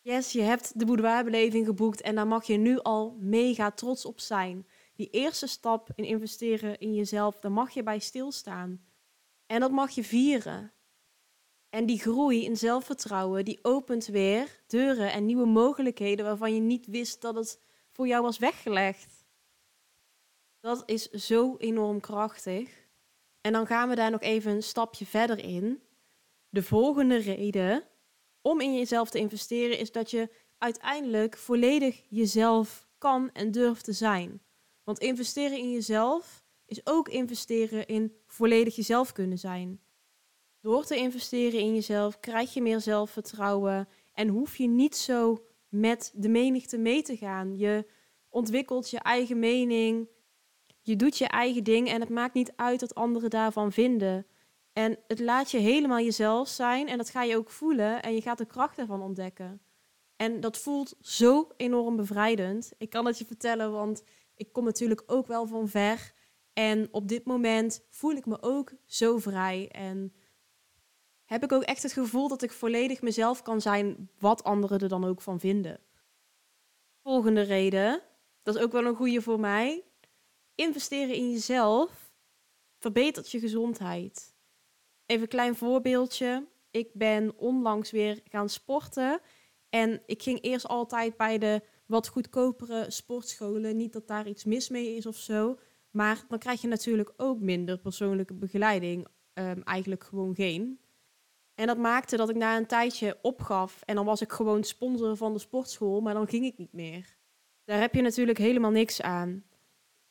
Yes, 0.01 0.31
je 0.31 0.41
hebt 0.41 0.79
de 0.79 0.85
boudoirbeleving 0.85 1.65
geboekt 1.65 2.01
en 2.01 2.15
daar 2.15 2.27
mag 2.27 2.45
je 2.45 2.57
nu 2.57 2.79
al 2.79 3.17
mega 3.19 3.71
trots 3.71 4.05
op 4.05 4.19
zijn. 4.19 4.67
Die 4.95 5.09
eerste 5.09 5.47
stap 5.47 5.89
in 5.95 6.03
investeren 6.03 6.79
in 6.79 6.93
jezelf, 6.93 7.39
daar 7.39 7.51
mag 7.51 7.71
je 7.71 7.83
bij 7.83 7.99
stilstaan. 7.99 8.85
En 9.45 9.59
dat 9.59 9.71
mag 9.71 9.91
je 9.91 10.03
vieren. 10.03 10.73
En 11.69 11.85
die 11.85 11.99
groei 11.99 12.45
in 12.45 12.57
zelfvertrouwen, 12.57 13.45
die 13.45 13.59
opent 13.61 14.05
weer 14.05 14.61
deuren 14.67 15.11
en 15.11 15.25
nieuwe 15.25 15.45
mogelijkheden 15.45 16.25
waarvan 16.25 16.53
je 16.53 16.61
niet 16.61 16.87
wist 16.87 17.21
dat 17.21 17.35
het 17.35 17.59
voor 17.91 18.07
jou 18.07 18.23
was 18.23 18.37
weggelegd. 18.37 19.25
Dat 20.59 20.83
is 20.85 21.09
zo 21.09 21.55
enorm 21.57 21.99
krachtig. 21.99 22.87
En 23.41 23.51
dan 23.51 23.67
gaan 23.67 23.89
we 23.89 23.95
daar 23.95 24.11
nog 24.11 24.21
even 24.21 24.51
een 24.51 24.63
stapje 24.63 25.05
verder 25.05 25.39
in. 25.39 25.81
De 26.49 26.63
volgende 26.63 27.17
reden 27.17 27.83
om 28.49 28.61
in 28.61 28.75
jezelf 28.75 29.09
te 29.09 29.19
investeren 29.19 29.77
is 29.79 29.91
dat 29.91 30.11
je 30.11 30.29
uiteindelijk 30.57 31.37
volledig 31.37 32.01
jezelf 32.07 32.87
kan 32.97 33.29
en 33.33 33.51
durft 33.51 33.83
te 33.83 33.93
zijn. 33.93 34.41
Want 34.83 34.99
investeren 34.99 35.57
in 35.57 35.71
jezelf 35.71 36.43
is 36.65 36.85
ook 36.85 37.09
investeren 37.09 37.87
in 37.87 38.13
volledig 38.25 38.75
jezelf 38.75 39.11
kunnen 39.11 39.37
zijn. 39.37 39.81
Door 40.61 40.85
te 40.85 40.95
investeren 40.95 41.59
in 41.59 41.73
jezelf 41.73 42.19
krijg 42.19 42.53
je 42.53 42.61
meer 42.61 42.81
zelfvertrouwen 42.81 43.87
en 44.13 44.27
hoef 44.27 44.57
je 44.57 44.67
niet 44.67 44.95
zo 44.95 45.45
met 45.67 46.11
de 46.15 46.29
menigte 46.29 46.77
mee 46.77 47.01
te 47.01 47.17
gaan. 47.17 47.57
Je 47.57 47.85
ontwikkelt 48.29 48.89
je 48.89 48.99
eigen 48.99 49.39
mening, 49.39 50.07
je 50.81 50.95
doet 50.95 51.17
je 51.17 51.27
eigen 51.27 51.63
ding 51.63 51.89
en 51.89 51.99
het 51.99 52.09
maakt 52.09 52.33
niet 52.33 52.53
uit 52.55 52.81
wat 52.81 52.95
anderen 52.95 53.29
daarvan 53.29 53.71
vinden. 53.71 54.25
En 54.79 54.97
het 55.07 55.19
laat 55.19 55.51
je 55.51 55.57
helemaal 55.57 55.99
jezelf 55.99 56.47
zijn 56.47 56.87
en 56.87 56.97
dat 56.97 57.09
ga 57.09 57.23
je 57.23 57.35
ook 57.35 57.49
voelen 57.49 58.01
en 58.01 58.13
je 58.13 58.21
gaat 58.21 58.37
de 58.37 58.45
kracht 58.45 58.77
ervan 58.77 59.01
ontdekken. 59.01 59.61
En 60.15 60.39
dat 60.39 60.57
voelt 60.57 60.95
zo 61.01 61.47
enorm 61.57 61.95
bevrijdend. 61.95 62.71
Ik 62.77 62.89
kan 62.89 63.05
het 63.05 63.17
je 63.17 63.25
vertellen, 63.25 63.71
want 63.71 64.03
ik 64.35 64.51
kom 64.51 64.63
natuurlijk 64.63 65.03
ook 65.05 65.27
wel 65.27 65.47
van 65.47 65.67
ver. 65.67 66.13
En 66.53 66.87
op 66.91 67.07
dit 67.07 67.25
moment 67.25 67.85
voel 67.89 68.11
ik 68.11 68.25
me 68.25 68.41
ook 68.41 68.73
zo 68.85 69.17
vrij. 69.17 69.69
En 69.71 70.13
heb 71.25 71.43
ik 71.43 71.51
ook 71.51 71.63
echt 71.63 71.83
het 71.83 71.93
gevoel 71.93 72.27
dat 72.27 72.41
ik 72.41 72.51
volledig 72.51 73.01
mezelf 73.01 73.41
kan 73.41 73.61
zijn, 73.61 74.09
wat 74.19 74.43
anderen 74.43 74.79
er 74.79 74.89
dan 74.89 75.05
ook 75.05 75.21
van 75.21 75.39
vinden. 75.39 75.79
Volgende 77.03 77.41
reden, 77.41 78.01
dat 78.41 78.55
is 78.55 78.61
ook 78.61 78.71
wel 78.71 78.85
een 78.85 78.95
goede 78.95 79.21
voor 79.21 79.39
mij. 79.39 79.83
Investeren 80.55 81.15
in 81.15 81.31
jezelf 81.31 82.11
verbetert 82.77 83.31
je 83.31 83.39
gezondheid. 83.39 84.37
Even 85.09 85.21
een 85.21 85.27
klein 85.27 85.55
voorbeeldje. 85.55 86.47
Ik 86.71 86.89
ben 86.93 87.37
onlangs 87.37 87.91
weer 87.91 88.19
gaan 88.23 88.49
sporten. 88.49 89.19
En 89.69 90.01
ik 90.05 90.23
ging 90.23 90.41
eerst 90.41 90.67
altijd 90.67 91.17
bij 91.17 91.37
de 91.37 91.61
wat 91.85 92.07
goedkopere 92.07 92.85
sportscholen. 92.91 93.77
Niet 93.77 93.93
dat 93.93 94.07
daar 94.07 94.27
iets 94.27 94.43
mis 94.43 94.69
mee 94.69 94.95
is 94.95 95.05
of 95.05 95.15
zo. 95.15 95.59
Maar 95.91 96.23
dan 96.27 96.39
krijg 96.39 96.61
je 96.61 96.67
natuurlijk 96.67 97.13
ook 97.17 97.39
minder 97.39 97.77
persoonlijke 97.77 98.33
begeleiding. 98.33 99.07
Um, 99.33 99.63
eigenlijk 99.63 100.03
gewoon 100.03 100.35
geen. 100.35 100.79
En 101.55 101.67
dat 101.67 101.77
maakte 101.77 102.17
dat 102.17 102.29
ik 102.29 102.35
na 102.35 102.57
een 102.57 102.67
tijdje 102.67 103.17
opgaf. 103.21 103.81
En 103.85 103.95
dan 103.95 104.05
was 104.05 104.21
ik 104.21 104.31
gewoon 104.31 104.63
sponsor 104.63 105.17
van 105.17 105.33
de 105.33 105.39
sportschool, 105.39 106.01
maar 106.01 106.13
dan 106.13 106.27
ging 106.27 106.45
ik 106.45 106.57
niet 106.57 106.73
meer. 106.73 107.17
Daar 107.63 107.79
heb 107.79 107.95
je 107.95 108.01
natuurlijk 108.01 108.37
helemaal 108.37 108.71
niks 108.71 109.01
aan. 109.01 109.43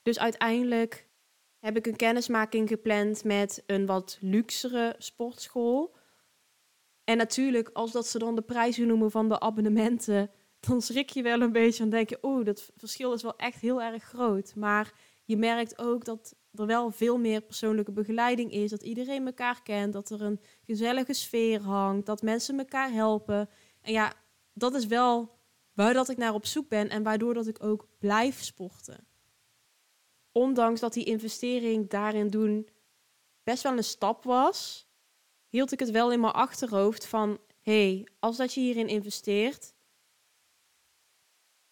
Dus 0.03 0.19
uiteindelijk 0.19 1.08
heb 1.69 1.77
ik 1.77 1.87
een 1.87 1.97
kennismaking 1.97 2.69
gepland 2.69 3.25
met 3.25 3.63
een 3.67 3.87
wat 3.87 4.19
luxere 4.21 4.95
sportschool. 4.99 5.97
En 7.05 7.17
natuurlijk, 7.17 7.71
als 7.73 7.93
dat 7.93 8.07
ze 8.07 8.19
dan 8.19 8.35
de 8.35 8.43
prijzen 8.43 8.87
noemen 8.87 9.11
van 9.11 9.29
de 9.29 9.41
abonnementen, 9.41 10.31
dan 10.69 10.83
schrik 10.83 11.11
je 11.11 11.23
wel 11.23 11.41
een 11.41 11.53
beetje 11.53 11.83
en 11.83 11.91
denk 11.91 12.09
je, 12.09 12.19
oeh, 12.23 12.45
dat 12.45 12.71
verschil 12.77 13.13
is 13.13 13.23
wel 13.23 13.37
echt 13.37 13.61
heel 13.61 13.83
erg 13.83 14.03
groot. 14.05 14.55
Maar 14.55 14.93
je 15.25 15.37
merkt 15.37 15.79
ook 15.79 16.05
dat 16.05 16.35
er 16.55 16.67
wel 16.67 16.91
veel 16.91 17.19
meer 17.19 17.41
persoonlijke 17.41 17.93
begeleiding 17.93 18.53
is, 18.53 18.71
dat 18.71 18.83
iedereen 18.83 19.27
elkaar 19.27 19.63
kent, 19.63 19.93
dat 19.93 20.11
er 20.11 20.23
een 20.23 20.41
gezellige 20.63 21.13
sfeer 21.13 21.61
hangt, 21.61 22.07
dat 22.07 22.23
mensen 22.23 22.59
elkaar 22.59 22.93
helpen. 22.93 23.49
En 23.81 23.93
ja, 23.93 24.13
dat 24.53 24.75
is 24.75 24.87
wel 24.87 25.39
waar 25.73 25.95
dat 25.95 26.09
ik 26.09 26.17
naar 26.17 26.35
op 26.35 26.47
zoek 26.47 26.69
ben 26.69 26.89
en 26.89 27.03
waardoor 27.03 27.35
dat 27.35 27.47
ik 27.47 27.63
ook 27.63 27.89
blijf 27.99 28.43
sporten. 28.43 29.08
Ondanks 30.39 30.81
dat 30.81 30.93
die 30.93 31.05
investering 31.05 31.89
daarin 31.89 32.29
doen 32.29 32.69
best 33.43 33.63
wel 33.63 33.77
een 33.77 33.85
stap 33.85 34.25
was, 34.25 34.89
hield 35.49 35.73
ik 35.73 35.79
het 35.79 35.91
wel 35.91 36.13
in 36.13 36.21
mijn 36.21 36.33
achterhoofd 36.33 37.07
van, 37.07 37.39
hey, 37.61 38.07
als 38.19 38.37
dat 38.37 38.55
je 38.55 38.61
hierin 38.61 38.89
investeert, 38.89 39.75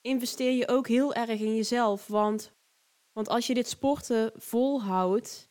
investeer 0.01 0.51
je 0.51 0.69
ook 0.69 0.89
heel 0.89 1.15
erg 1.15 1.41
in 1.41 1.57
jezelf. 1.57 2.07
Want, 2.07 2.53
want 3.13 3.29
als 3.29 3.47
je 3.47 3.55
dit 3.55 3.69
sporten 3.69 4.33
volhoudt, 4.35 5.51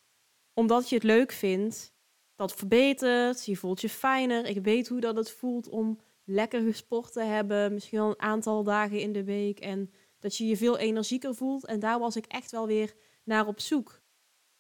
omdat 0.53 0.89
je 0.89 0.95
het 0.95 1.03
leuk 1.03 1.31
vindt, 1.31 1.93
dat 2.35 2.53
verbetert, 2.53 3.45
je 3.45 3.55
voelt 3.55 3.81
je 3.81 3.89
fijner. 3.89 4.45
Ik 4.45 4.63
weet 4.63 4.87
hoe 4.87 4.99
dat 4.99 5.15
het 5.15 5.31
voelt 5.31 5.69
om 5.69 5.99
lekker 6.23 6.61
gesport 6.61 7.13
te 7.13 7.23
hebben, 7.23 7.73
misschien 7.73 7.99
wel 7.99 8.09
een 8.09 8.21
aantal 8.21 8.63
dagen 8.63 8.99
in 8.99 9.13
de 9.13 9.23
week. 9.23 9.59
En 9.59 9.93
dat 10.25 10.37
je 10.37 10.47
je 10.47 10.57
veel 10.57 10.77
energieker 10.77 11.35
voelt. 11.35 11.65
En 11.65 11.79
daar 11.79 11.99
was 11.99 12.15
ik 12.15 12.25
echt 12.25 12.51
wel 12.51 12.67
weer 12.67 12.93
naar 13.23 13.47
op 13.47 13.59
zoek. 13.59 14.01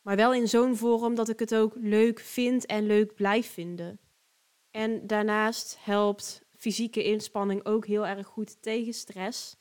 Maar 0.01 0.15
wel 0.15 0.33
in 0.33 0.47
zo'n 0.47 0.75
vorm 0.75 1.15
dat 1.15 1.29
ik 1.29 1.39
het 1.39 1.55
ook 1.55 1.73
leuk 1.75 2.19
vind 2.19 2.65
en 2.65 2.85
leuk 2.85 3.15
blijf 3.15 3.51
vinden. 3.53 3.99
En 4.71 5.07
daarnaast 5.07 5.77
helpt 5.79 6.45
fysieke 6.57 7.03
inspanning 7.03 7.65
ook 7.65 7.85
heel 7.85 8.05
erg 8.07 8.27
goed 8.27 8.61
tegen 8.61 8.93
stress. 8.93 9.57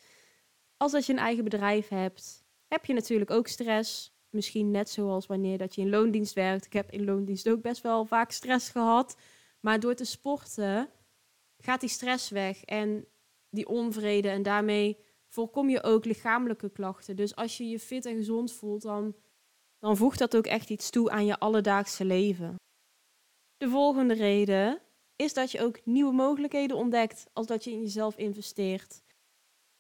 Als 0.77 0.93
dat 0.93 1.07
je 1.07 1.13
een 1.13 1.19
eigen 1.19 1.45
bedrijf 1.45 1.89
hebt, 1.89 2.45
heb 2.69 2.85
je 2.85 2.93
natuurlijk 2.93 3.31
ook 3.31 3.47
stress. 3.47 4.13
Misschien 4.31 4.71
net 4.71 4.91
zoals 4.91 5.27
wanneer 5.27 5.59
dat 5.59 5.75
je 5.75 5.81
in 5.81 5.91
loondienst 5.91 6.35
werkt. 6.35 6.67
Ik 6.67 6.73
heb 6.73 6.91
in 6.91 7.05
loondienst 7.05 7.49
ook 7.49 7.63
best 7.63 7.83
wel 7.83 8.05
vaak 8.05 8.31
stress 8.31 8.69
gehad. 8.69 9.17
Maar 9.61 9.81
door 9.81 9.95
te 9.95 10.05
sporten 10.05 10.89
gaat 11.59 11.81
die 11.81 11.89
stress 11.89 12.31
weg 12.31 12.65
en 12.65 13.07
die 13.51 13.69
onvrede. 13.69 14.29
En 14.29 14.43
daarmee 14.43 15.04
voorkom 15.35 15.69
je 15.69 15.83
ook 15.83 16.05
lichamelijke 16.05 16.71
klachten. 16.71 17.17
Dus 17.17 17.37
als 17.37 17.57
je 17.57 17.69
je 17.69 17.79
fit 17.79 18.07
en 18.07 18.17
gezond 18.17 18.53
voelt, 18.53 18.83
dan 18.83 19.15
dan 19.79 19.97
voegt 19.97 20.19
dat 20.19 20.37
ook 20.37 20.47
echt 20.47 20.71
iets 20.71 20.91
toe 20.91 21.11
aan 21.11 21.27
je 21.27 21.39
alledaagse 21.39 22.05
leven. 22.05 22.55
De 23.57 23.69
volgende 23.69 24.15
reden 24.15 24.81
is 25.17 25.35
dat 25.35 25.51
je 25.51 25.61
ook 25.61 25.81
nieuwe 25.85 26.13
mogelijkheden 26.13 26.77
ontdekt 26.77 27.27
als 27.33 27.47
dat 27.47 27.65
je 27.65 27.71
in 27.71 27.81
jezelf 27.81 28.17
investeert. 28.17 29.03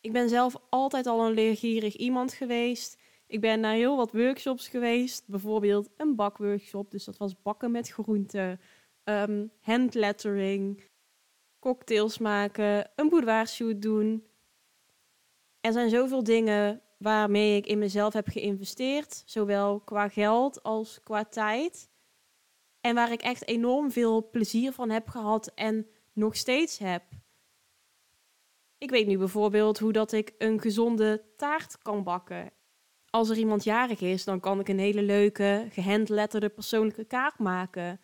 Ik 0.00 0.12
ben 0.12 0.28
zelf 0.28 0.56
altijd 0.68 1.06
al 1.06 1.26
een 1.26 1.32
leergierig 1.32 1.96
iemand 1.96 2.32
geweest. 2.32 3.00
Ik 3.26 3.40
ben 3.40 3.60
naar 3.60 3.74
heel 3.74 3.96
wat 3.96 4.12
workshops 4.12 4.68
geweest, 4.68 5.26
bijvoorbeeld 5.26 5.90
een 5.96 6.14
bakworkshop, 6.14 6.90
dus 6.90 7.04
dat 7.04 7.16
was 7.16 7.42
bakken 7.42 7.70
met 7.70 7.88
groenten, 7.88 8.60
um, 9.04 9.50
handlettering, 9.60 10.84
cocktails 11.58 12.18
maken, 12.18 12.90
een 12.96 13.08
boudoirshoot 13.08 13.82
doen. 13.82 14.24
Er 15.64 15.72
zijn 15.72 15.90
zoveel 15.90 16.24
dingen 16.24 16.82
waarmee 16.98 17.56
ik 17.56 17.66
in 17.66 17.78
mezelf 17.78 18.12
heb 18.12 18.28
geïnvesteerd, 18.28 19.22
zowel 19.26 19.80
qua 19.80 20.08
geld 20.08 20.62
als 20.62 21.00
qua 21.02 21.24
tijd. 21.24 21.90
En 22.80 22.94
waar 22.94 23.12
ik 23.12 23.22
echt 23.22 23.48
enorm 23.48 23.90
veel 23.90 24.30
plezier 24.30 24.72
van 24.72 24.90
heb 24.90 25.08
gehad 25.08 25.52
en 25.54 25.86
nog 26.12 26.36
steeds 26.36 26.78
heb. 26.78 27.02
Ik 28.78 28.90
weet 28.90 29.06
nu 29.06 29.18
bijvoorbeeld 29.18 29.78
hoe 29.78 29.92
dat 29.92 30.12
ik 30.12 30.34
een 30.38 30.60
gezonde 30.60 31.24
taart 31.36 31.78
kan 31.78 32.02
bakken. 32.02 32.50
Als 33.10 33.28
er 33.28 33.36
iemand 33.36 33.64
jarig 33.64 34.00
is, 34.00 34.24
dan 34.24 34.40
kan 34.40 34.60
ik 34.60 34.68
een 34.68 34.78
hele 34.78 35.02
leuke, 35.02 35.66
gehandletterde 35.70 36.48
persoonlijke 36.48 37.04
kaart 37.04 37.38
maken. 37.38 38.00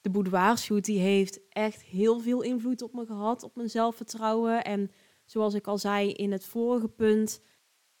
De 0.00 0.10
boudoirshoot 0.10 0.84
die 0.84 0.98
heeft 0.98 1.48
echt 1.48 1.82
heel 1.82 2.20
veel 2.20 2.42
invloed 2.42 2.82
op 2.82 2.92
me 2.92 3.06
gehad, 3.06 3.42
op 3.42 3.56
mijn 3.56 3.70
zelfvertrouwen. 3.70 4.64
En 4.64 4.90
zoals 5.24 5.54
ik 5.54 5.66
al 5.66 5.78
zei 5.78 6.12
in 6.12 6.32
het 6.32 6.44
vorige 6.44 6.88
punt, 6.88 7.40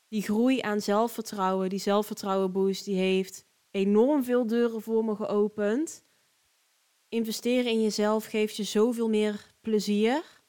die 0.08 0.22
groei 0.22 0.60
aan 0.60 0.80
zelfvertrouwen, 0.80 1.68
die 1.68 1.78
zelfvertrouwen 1.78 2.52
boost, 2.52 2.84
die 2.84 2.96
heeft 2.96 3.46
enorm 3.70 4.24
veel 4.24 4.46
deuren 4.46 4.82
voor 4.82 5.04
me 5.04 5.16
geopend. 5.16 6.04
Investeren 7.08 7.70
in 7.70 7.82
jezelf 7.82 8.24
geeft 8.24 8.56
je 8.56 8.62
zoveel 8.62 9.08
meer 9.08 9.54
plezier. 9.60 10.42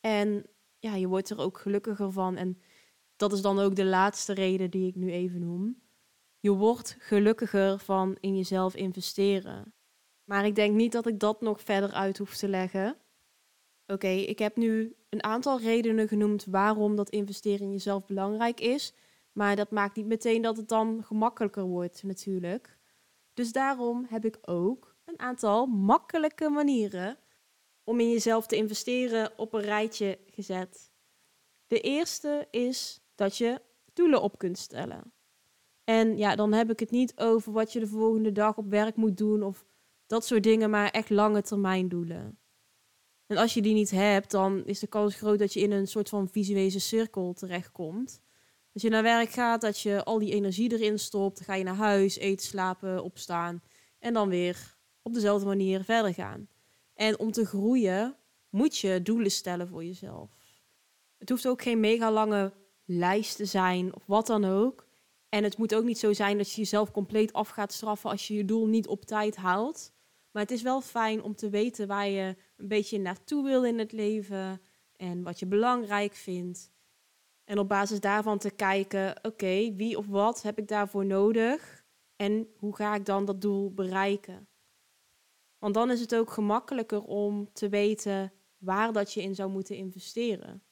En 0.00 0.46
ja, 0.78 0.94
je 0.94 1.06
wordt 1.06 1.30
er 1.30 1.38
ook 1.38 1.58
gelukkiger 1.58 2.12
van. 2.12 2.36
En 2.36 2.60
dat 3.16 3.32
is 3.32 3.40
dan 3.40 3.58
ook 3.58 3.76
de 3.76 3.84
laatste 3.84 4.32
reden 4.32 4.70
die 4.70 4.88
ik 4.88 4.94
nu 4.94 5.10
even 5.12 5.40
noem. 5.40 5.82
Je 6.40 6.50
wordt 6.50 6.96
gelukkiger 6.98 7.78
van 7.78 8.16
in 8.20 8.36
jezelf 8.36 8.74
investeren. 8.74 9.74
Maar 10.24 10.46
ik 10.46 10.54
denk 10.54 10.74
niet 10.74 10.92
dat 10.92 11.06
ik 11.06 11.18
dat 11.18 11.40
nog 11.40 11.60
verder 11.60 11.92
uit 11.92 12.18
hoef 12.18 12.36
te 12.36 12.48
leggen. 12.48 12.96
Oké, 13.86 14.08
ik 14.08 14.38
heb 14.38 14.56
nu 14.56 14.96
een 15.08 15.22
aantal 15.22 15.60
redenen 15.60 16.08
genoemd 16.08 16.44
waarom 16.44 16.96
dat 16.96 17.10
investeren 17.10 17.66
in 17.66 17.72
jezelf 17.72 18.06
belangrijk 18.06 18.60
is. 18.60 18.94
Maar 19.32 19.56
dat 19.56 19.70
maakt 19.70 19.96
niet 19.96 20.06
meteen 20.06 20.42
dat 20.42 20.56
het 20.56 20.68
dan 20.68 21.04
gemakkelijker 21.04 21.64
wordt, 21.64 22.02
natuurlijk. 22.02 22.78
Dus 23.34 23.52
daarom 23.52 24.06
heb 24.08 24.24
ik 24.24 24.38
ook 24.42 24.96
een 25.04 25.20
aantal 25.20 25.66
makkelijke 25.66 26.48
manieren 26.48 27.18
om 27.84 28.00
in 28.00 28.10
jezelf 28.10 28.46
te 28.46 28.56
investeren 28.56 29.38
op 29.38 29.52
een 29.52 29.60
rijtje 29.60 30.18
gezet. 30.26 30.90
De 31.66 31.80
eerste 31.80 32.48
is 32.50 33.00
dat 33.14 33.36
je 33.36 33.60
doelen 33.92 34.22
op 34.22 34.38
kunt 34.38 34.58
stellen. 34.58 35.12
En 35.84 36.16
ja, 36.16 36.36
dan 36.36 36.52
heb 36.52 36.70
ik 36.70 36.80
het 36.80 36.90
niet 36.90 37.18
over 37.18 37.52
wat 37.52 37.72
je 37.72 37.80
de 37.80 37.86
volgende 37.86 38.32
dag 38.32 38.56
op 38.56 38.70
werk 38.70 38.96
moet 38.96 39.16
doen 39.16 39.42
of 39.42 39.66
dat 40.06 40.24
soort 40.24 40.42
dingen, 40.42 40.70
maar 40.70 40.90
echt 40.90 41.10
lange 41.10 41.42
termijn 41.42 41.88
doelen. 41.88 42.38
En 43.26 43.36
als 43.36 43.54
je 43.54 43.62
die 43.62 43.74
niet 43.74 43.90
hebt, 43.90 44.30
dan 44.30 44.64
is 44.64 44.78
de 44.78 44.86
kans 44.86 45.14
groot 45.14 45.38
dat 45.38 45.52
je 45.52 45.60
in 45.60 45.72
een 45.72 45.86
soort 45.86 46.08
van 46.08 46.28
visuele 46.28 46.78
cirkel 46.78 47.32
terechtkomt. 47.32 48.20
Als 48.72 48.82
je 48.82 48.88
naar 48.88 49.02
werk 49.02 49.30
gaat, 49.30 49.60
dat 49.60 49.80
je 49.80 50.04
al 50.04 50.18
die 50.18 50.32
energie 50.32 50.72
erin 50.72 50.98
stopt, 50.98 51.36
dan 51.36 51.46
ga 51.46 51.54
je 51.54 51.64
naar 51.64 51.74
huis, 51.74 52.16
eten, 52.16 52.46
slapen, 52.46 53.04
opstaan 53.04 53.62
en 53.98 54.12
dan 54.12 54.28
weer 54.28 54.76
op 55.02 55.14
dezelfde 55.14 55.46
manier 55.46 55.84
verder 55.84 56.14
gaan. 56.14 56.48
En 56.94 57.18
om 57.18 57.32
te 57.32 57.46
groeien 57.46 58.16
moet 58.50 58.78
je 58.78 59.02
doelen 59.02 59.30
stellen 59.30 59.68
voor 59.68 59.84
jezelf. 59.84 60.30
Het 61.18 61.28
hoeft 61.28 61.48
ook 61.48 61.62
geen 61.62 61.80
mega 61.80 62.12
lange 62.12 62.52
lijst 62.84 63.36
te 63.36 63.44
zijn 63.44 63.94
of 63.94 64.02
wat 64.06 64.26
dan 64.26 64.44
ook. 64.44 64.86
En 65.28 65.44
het 65.44 65.58
moet 65.58 65.74
ook 65.74 65.84
niet 65.84 65.98
zo 65.98 66.12
zijn 66.12 66.36
dat 66.36 66.50
je 66.50 66.60
jezelf 66.60 66.90
compleet 66.90 67.32
af 67.32 67.48
gaat 67.48 67.72
straffen 67.72 68.10
als 68.10 68.28
je 68.28 68.34
je 68.34 68.44
doel 68.44 68.66
niet 68.66 68.86
op 68.86 69.04
tijd 69.04 69.36
haalt. 69.36 69.92
Maar 70.36 70.44
het 70.44 70.54
is 70.54 70.62
wel 70.62 70.80
fijn 70.80 71.22
om 71.22 71.34
te 71.34 71.50
weten 71.50 71.86
waar 71.86 72.08
je 72.08 72.36
een 72.56 72.68
beetje 72.68 72.98
naartoe 72.98 73.44
wil 73.44 73.64
in 73.64 73.78
het 73.78 73.92
leven 73.92 74.60
en 74.96 75.22
wat 75.22 75.38
je 75.38 75.46
belangrijk 75.46 76.14
vindt. 76.14 76.70
En 77.44 77.58
op 77.58 77.68
basis 77.68 78.00
daarvan 78.00 78.38
te 78.38 78.50
kijken, 78.50 79.18
oké, 79.22 79.74
wie 79.74 79.98
of 79.98 80.06
wat 80.06 80.42
heb 80.42 80.58
ik 80.58 80.68
daarvoor 80.68 81.06
nodig 81.06 81.84
en 82.16 82.48
hoe 82.56 82.76
ga 82.76 82.94
ik 82.94 83.04
dan 83.04 83.24
dat 83.24 83.40
doel 83.40 83.72
bereiken? 83.72 84.48
Want 85.58 85.74
dan 85.74 85.90
is 85.90 86.00
het 86.00 86.14
ook 86.14 86.30
gemakkelijker 86.30 87.02
om 87.02 87.52
te 87.52 87.68
weten 87.68 88.32
waar 88.56 88.92
dat 88.92 89.12
je 89.12 89.22
in 89.22 89.34
zou 89.34 89.50
moeten 89.50 89.76
investeren. 89.76 90.62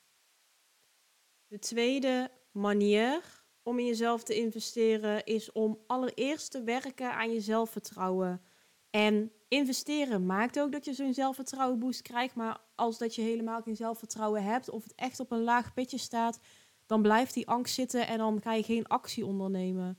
De 1.46 1.58
tweede 1.58 2.30
manier 2.50 3.44
om 3.62 3.78
in 3.78 3.86
jezelf 3.86 4.22
te 4.22 4.34
investeren 4.34 5.24
is 5.24 5.52
om 5.52 5.78
allereerst 5.86 6.50
te 6.50 6.62
werken 6.62 7.14
aan 7.14 7.32
je 7.32 7.40
zelfvertrouwen. 7.40 8.42
En 8.90 9.32
investeren 9.48 10.26
maakt 10.26 10.60
ook 10.60 10.72
dat 10.72 10.84
je 10.84 10.94
zo'n 10.94 11.14
zelfvertrouwen 11.14 11.78
boost 11.78 12.02
krijgt, 12.02 12.34
maar 12.34 12.60
als 12.74 12.98
dat 12.98 13.14
je 13.14 13.22
helemaal 13.22 13.62
geen 13.62 13.76
zelfvertrouwen 13.76 14.44
hebt 14.44 14.70
of 14.70 14.82
het 14.82 14.94
echt 14.94 15.20
op 15.20 15.30
een 15.30 15.42
laag 15.42 15.74
pitje 15.74 15.98
staat, 15.98 16.40
dan 16.86 17.02
blijft 17.02 17.34
die 17.34 17.48
angst 17.48 17.74
zitten 17.74 18.06
en 18.06 18.18
dan 18.18 18.40
ga 18.40 18.52
je 18.52 18.62
geen 18.62 18.86
actie 18.86 19.26
ondernemen. 19.26 19.98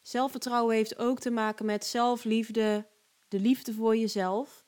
Zelfvertrouwen 0.00 0.74
heeft 0.74 0.98
ook 0.98 1.18
te 1.18 1.30
maken 1.30 1.66
met 1.66 1.84
zelfliefde, 1.84 2.86
de 3.28 3.40
liefde 3.40 3.72
voor 3.72 3.96
jezelf. 3.96 4.64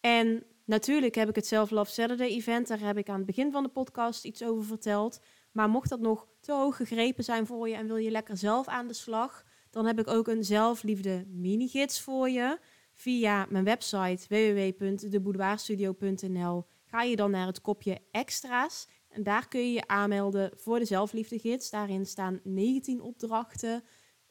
En 0.00 0.44
natuurlijk 0.64 1.14
heb 1.14 1.28
ik 1.28 1.34
het 1.34 1.46
Self 1.46 1.70
Love 1.70 1.90
Saturday 1.90 2.28
event, 2.28 2.68
daar 2.68 2.80
heb 2.80 2.96
ik 2.96 3.08
aan 3.08 3.16
het 3.16 3.26
begin 3.26 3.52
van 3.52 3.62
de 3.62 3.68
podcast 3.68 4.24
iets 4.24 4.42
over 4.42 4.64
verteld. 4.64 5.20
Maar 5.52 5.68
mocht 5.68 5.88
dat 5.88 6.00
nog 6.00 6.28
te 6.40 6.52
hoog 6.52 6.76
gegrepen 6.76 7.24
zijn 7.24 7.46
voor 7.46 7.68
je 7.68 7.74
en 7.74 7.86
wil 7.86 7.96
je 7.96 8.10
lekker 8.10 8.36
zelf 8.36 8.66
aan 8.68 8.86
de 8.86 8.94
slag, 8.94 9.44
dan 9.70 9.86
heb 9.86 9.98
ik 9.98 10.08
ook 10.08 10.28
een 10.28 10.44
zelfliefde 10.44 11.24
mini-gids 11.28 12.00
voor 12.00 12.28
je. 12.30 12.58
Via 12.94 13.46
mijn 13.48 13.64
website 13.64 14.26
www.deboudoirstudio.nl 14.28 16.64
ga 16.84 17.02
je 17.02 17.16
dan 17.16 17.30
naar 17.30 17.46
het 17.46 17.60
kopje 17.60 18.00
extra's. 18.10 18.88
En 19.08 19.22
daar 19.22 19.48
kun 19.48 19.60
je 19.60 19.72
je 19.72 19.86
aanmelden 19.86 20.50
voor 20.56 20.78
de 20.78 20.84
zelfliefdegids. 20.84 21.70
Daarin 21.70 22.06
staan 22.06 22.40
19 22.42 23.00
opdrachten 23.00 23.84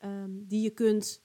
um, 0.03 0.47
die 0.47 0.61
je 0.61 0.69
kunt 0.69 1.23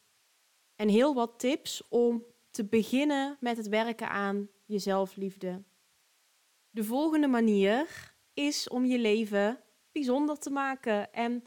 en 0.76 0.88
heel 0.88 1.14
wat 1.14 1.38
tips 1.38 1.88
om 1.88 2.24
te 2.50 2.64
beginnen 2.64 3.36
met 3.40 3.56
het 3.56 3.68
werken 3.68 4.10
aan 4.10 4.48
je 4.64 4.78
zelfliefde. 4.78 5.62
De 6.70 6.84
volgende 6.84 7.26
manier 7.26 8.14
is 8.34 8.68
om 8.68 8.84
je 8.84 8.98
leven 8.98 9.60
bijzonder 9.92 10.38
te 10.38 10.50
maken. 10.50 11.12
En 11.12 11.44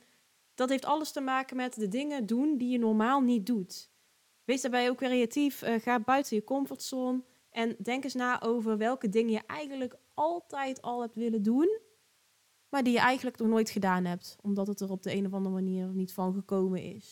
dat 0.55 0.69
heeft 0.69 0.85
alles 0.85 1.11
te 1.11 1.21
maken 1.21 1.55
met 1.55 1.73
de 1.73 1.87
dingen 1.87 2.25
doen 2.25 2.57
die 2.57 2.69
je 2.69 2.79
normaal 2.79 3.21
niet 3.21 3.45
doet. 3.45 3.90
Wees 4.51 4.61
daarbij 4.61 4.89
ook 4.89 4.97
creatief. 4.97 5.61
Uh, 5.61 5.79
ga 5.79 5.99
buiten 5.99 6.35
je 6.35 6.43
comfortzone. 6.43 7.23
En 7.49 7.75
denk 7.81 8.03
eens 8.03 8.13
na 8.13 8.41
over 8.41 8.77
welke 8.77 9.09
dingen 9.09 9.31
je 9.31 9.41
eigenlijk 9.45 9.95
altijd 10.13 10.81
al 10.81 11.01
hebt 11.01 11.15
willen 11.15 11.43
doen. 11.43 11.79
Maar 12.69 12.83
die 12.83 12.93
je 12.93 12.99
eigenlijk 12.99 13.37
nog 13.37 13.47
nooit 13.47 13.69
gedaan 13.69 14.05
hebt. 14.05 14.37
Omdat 14.41 14.67
het 14.67 14.79
er 14.79 14.91
op 14.91 15.03
de 15.03 15.15
een 15.15 15.25
of 15.25 15.33
andere 15.33 15.55
manier 15.55 15.87
niet 15.87 16.13
van 16.13 16.33
gekomen 16.33 16.81
is. 16.81 17.09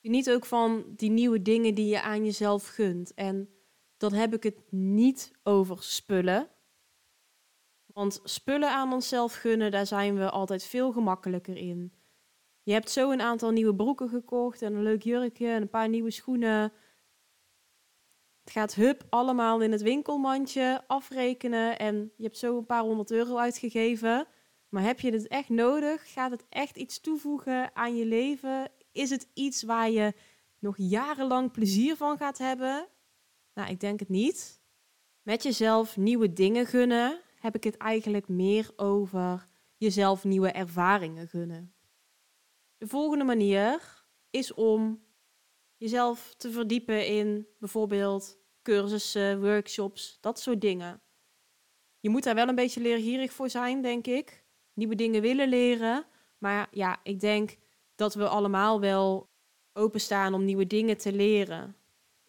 Geniet 0.00 0.30
ook 0.30 0.44
van 0.46 0.84
die 0.96 1.10
nieuwe 1.10 1.42
dingen 1.42 1.74
die 1.74 1.86
je 1.86 2.02
aan 2.02 2.24
jezelf 2.24 2.66
gunt. 2.66 3.14
En 3.14 3.48
dan 3.96 4.12
heb 4.12 4.34
ik 4.34 4.42
het 4.42 4.72
niet 4.72 5.32
over 5.42 5.82
spullen. 5.82 6.48
Want 7.86 8.20
spullen 8.24 8.70
aan 8.70 8.92
onszelf 8.92 9.34
gunnen, 9.34 9.70
daar 9.70 9.86
zijn 9.86 10.16
we 10.16 10.30
altijd 10.30 10.64
veel 10.64 10.92
gemakkelijker 10.92 11.56
in. 11.56 11.92
Je 12.68 12.74
hebt 12.74 12.90
zo 12.90 13.10
een 13.10 13.20
aantal 13.20 13.50
nieuwe 13.50 13.74
broeken 13.74 14.08
gekocht 14.08 14.62
en 14.62 14.74
een 14.74 14.82
leuk 14.82 15.02
jurkje 15.02 15.48
en 15.48 15.62
een 15.62 15.70
paar 15.70 15.88
nieuwe 15.88 16.10
schoenen. 16.10 16.72
Het 18.40 18.50
gaat 18.50 18.74
hup 18.74 19.06
allemaal 19.08 19.60
in 19.60 19.72
het 19.72 19.82
winkelmandje 19.82 20.84
afrekenen 20.86 21.78
en 21.78 22.12
je 22.16 22.22
hebt 22.22 22.38
zo 22.38 22.58
een 22.58 22.66
paar 22.66 22.82
honderd 22.82 23.10
euro 23.10 23.36
uitgegeven. 23.36 24.26
Maar 24.68 24.82
heb 24.82 25.00
je 25.00 25.10
dit 25.10 25.28
echt 25.28 25.48
nodig? 25.48 26.12
Gaat 26.12 26.30
het 26.30 26.44
echt 26.48 26.76
iets 26.76 27.00
toevoegen 27.00 27.76
aan 27.76 27.96
je 27.96 28.04
leven? 28.04 28.70
Is 28.92 29.10
het 29.10 29.28
iets 29.34 29.62
waar 29.62 29.90
je 29.90 30.14
nog 30.58 30.74
jarenlang 30.76 31.50
plezier 31.50 31.96
van 31.96 32.16
gaat 32.16 32.38
hebben? 32.38 32.88
Nou, 33.54 33.70
ik 33.70 33.80
denk 33.80 34.00
het 34.00 34.08
niet. 34.08 34.60
Met 35.22 35.42
jezelf 35.42 35.96
nieuwe 35.96 36.32
dingen 36.32 36.66
gunnen 36.66 37.20
heb 37.40 37.54
ik 37.54 37.64
het 37.64 37.76
eigenlijk 37.76 38.28
meer 38.28 38.70
over 38.76 39.48
jezelf 39.76 40.24
nieuwe 40.24 40.50
ervaringen 40.50 41.28
gunnen. 41.28 41.72
De 42.78 42.88
volgende 42.88 43.24
manier 43.24 44.04
is 44.30 44.54
om 44.54 45.04
jezelf 45.76 46.34
te 46.36 46.50
verdiepen 46.50 47.06
in 47.06 47.46
bijvoorbeeld 47.58 48.38
cursussen, 48.62 49.40
workshops, 49.40 50.18
dat 50.20 50.40
soort 50.40 50.60
dingen. 50.60 51.02
Je 52.00 52.08
moet 52.10 52.22
daar 52.22 52.34
wel 52.34 52.48
een 52.48 52.54
beetje 52.54 52.80
leergierig 52.80 53.32
voor 53.32 53.50
zijn, 53.50 53.82
denk 53.82 54.06
ik. 54.06 54.44
Nieuwe 54.74 54.94
dingen 54.94 55.22
willen 55.22 55.48
leren. 55.48 56.06
Maar 56.38 56.68
ja, 56.70 57.00
ik 57.02 57.20
denk 57.20 57.56
dat 57.94 58.14
we 58.14 58.28
allemaal 58.28 58.80
wel 58.80 59.30
openstaan 59.72 60.34
om 60.34 60.44
nieuwe 60.44 60.66
dingen 60.66 60.96
te 60.96 61.12
leren. 61.12 61.76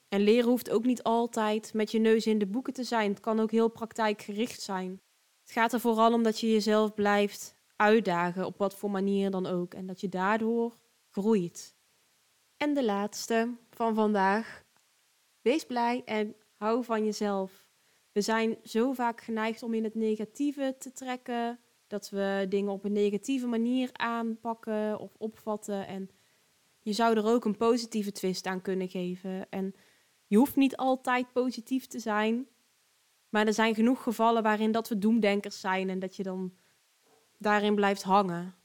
En 0.08 0.22
leren 0.22 0.50
hoeft 0.50 0.70
ook 0.70 0.86
niet 0.86 1.04
altijd 1.04 1.74
met 1.74 1.92
je 1.92 2.00
neus 2.00 2.28
in 2.28 2.38
de 2.38 2.48
boeken 2.48 2.74
te 2.74 2.84
zijn. 2.84 3.10
Het 3.10 3.20
kan 3.20 3.40
ook 3.40 3.52
heel 3.52 3.70
praktijkgericht 3.70 4.62
zijn. 4.62 5.02
Het 5.42 5.52
gaat 5.52 5.74
er 5.74 5.80
vooral 5.80 6.14
om 6.14 6.24
dat 6.24 6.40
je 6.40 6.52
jezelf 6.52 6.94
blijft 6.94 7.56
uitdagen, 7.80 8.46
op 8.46 8.58
wat 8.58 8.76
voor 8.76 8.92
manier 8.92 9.32
dan 9.32 9.46
ook. 9.46 9.74
En 9.74 9.86
dat 9.86 10.02
je 10.02 10.10
daardoor 10.10 10.78
groeit. 11.10 11.76
En 12.58 12.74
de 12.74 12.86
laatste 12.86 13.56
van 13.70 13.96
vandaag. 13.96 14.64
Wees 15.42 15.66
blij 15.66 16.02
en 16.06 16.36
hou 16.58 16.84
van 16.84 17.06
jezelf. 17.06 17.70
We 18.12 18.22
zijn 18.22 18.58
zo 18.64 18.94
vaak 18.94 19.22
geneigd 19.22 19.64
om 19.64 19.74
in 19.74 19.84
het 19.84 19.96
negatieve 19.96 20.76
te 20.80 20.92
trekken. 20.92 21.60
Dat 21.88 22.10
we 22.10 22.46
dingen 22.50 22.72
op 22.72 22.84
een 22.84 22.92
negatieve 22.92 23.48
manier 23.48 23.90
aanpakken 23.94 25.00
of 25.00 25.16
opvatten. 25.18 25.88
En 25.88 26.10
je 26.80 26.94
zou 26.94 27.18
er 27.18 27.26
ook 27.26 27.46
een 27.46 27.58
positieve 27.58 28.12
twist 28.12 28.46
aan 28.46 28.62
kunnen 28.62 28.90
geven. 28.90 29.50
En 29.50 29.76
je 30.28 30.38
hoeft 30.38 30.56
niet 30.56 30.78
altijd 30.78 31.32
positief 31.32 31.88
te 31.88 32.00
zijn. 32.00 32.48
Maar 33.30 33.48
er 33.48 33.54
zijn 33.54 33.76
genoeg 33.76 34.04
gevallen 34.04 34.44
waarin 34.44 34.72
dat 34.72 34.90
we 34.90 34.98
doemdenkers 34.98 35.60
zijn 35.60 35.90
en 35.90 36.00
dat 36.00 36.16
je 36.16 36.24
dan 36.24 36.54
daarin 37.40 37.76
blijft 37.76 38.04
hangen. 38.04 38.56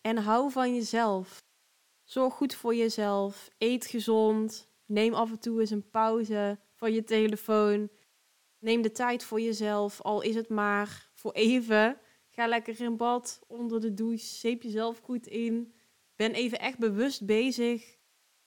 En 0.00 0.16
hou 0.16 0.50
van 0.50 0.74
jezelf. 0.74 1.42
Zorg 2.02 2.34
goed 2.34 2.54
voor 2.54 2.74
jezelf. 2.74 3.50
Eet 3.58 3.86
gezond. 3.86 4.68
Neem 4.86 5.14
af 5.14 5.30
en 5.30 5.38
toe 5.38 5.60
eens 5.60 5.70
een 5.70 5.90
pauze 5.90 6.58
van 6.74 6.92
je 6.92 7.04
telefoon. 7.04 7.88
Neem 8.58 8.82
de 8.82 8.92
tijd 8.92 9.24
voor 9.24 9.40
jezelf, 9.40 10.00
al 10.00 10.22
is 10.22 10.34
het 10.34 10.48
maar 10.48 11.10
voor 11.14 11.32
even. 11.32 11.98
Ga 12.30 12.46
lekker 12.46 12.80
in 12.80 12.96
bad, 12.96 13.40
onder 13.46 13.80
de 13.80 13.94
douche, 13.94 14.26
zeep 14.26 14.62
jezelf 14.62 14.98
goed 14.98 15.26
in. 15.26 15.74
Ben 16.16 16.32
even 16.32 16.58
echt 16.58 16.78
bewust 16.78 17.26
bezig 17.26 17.96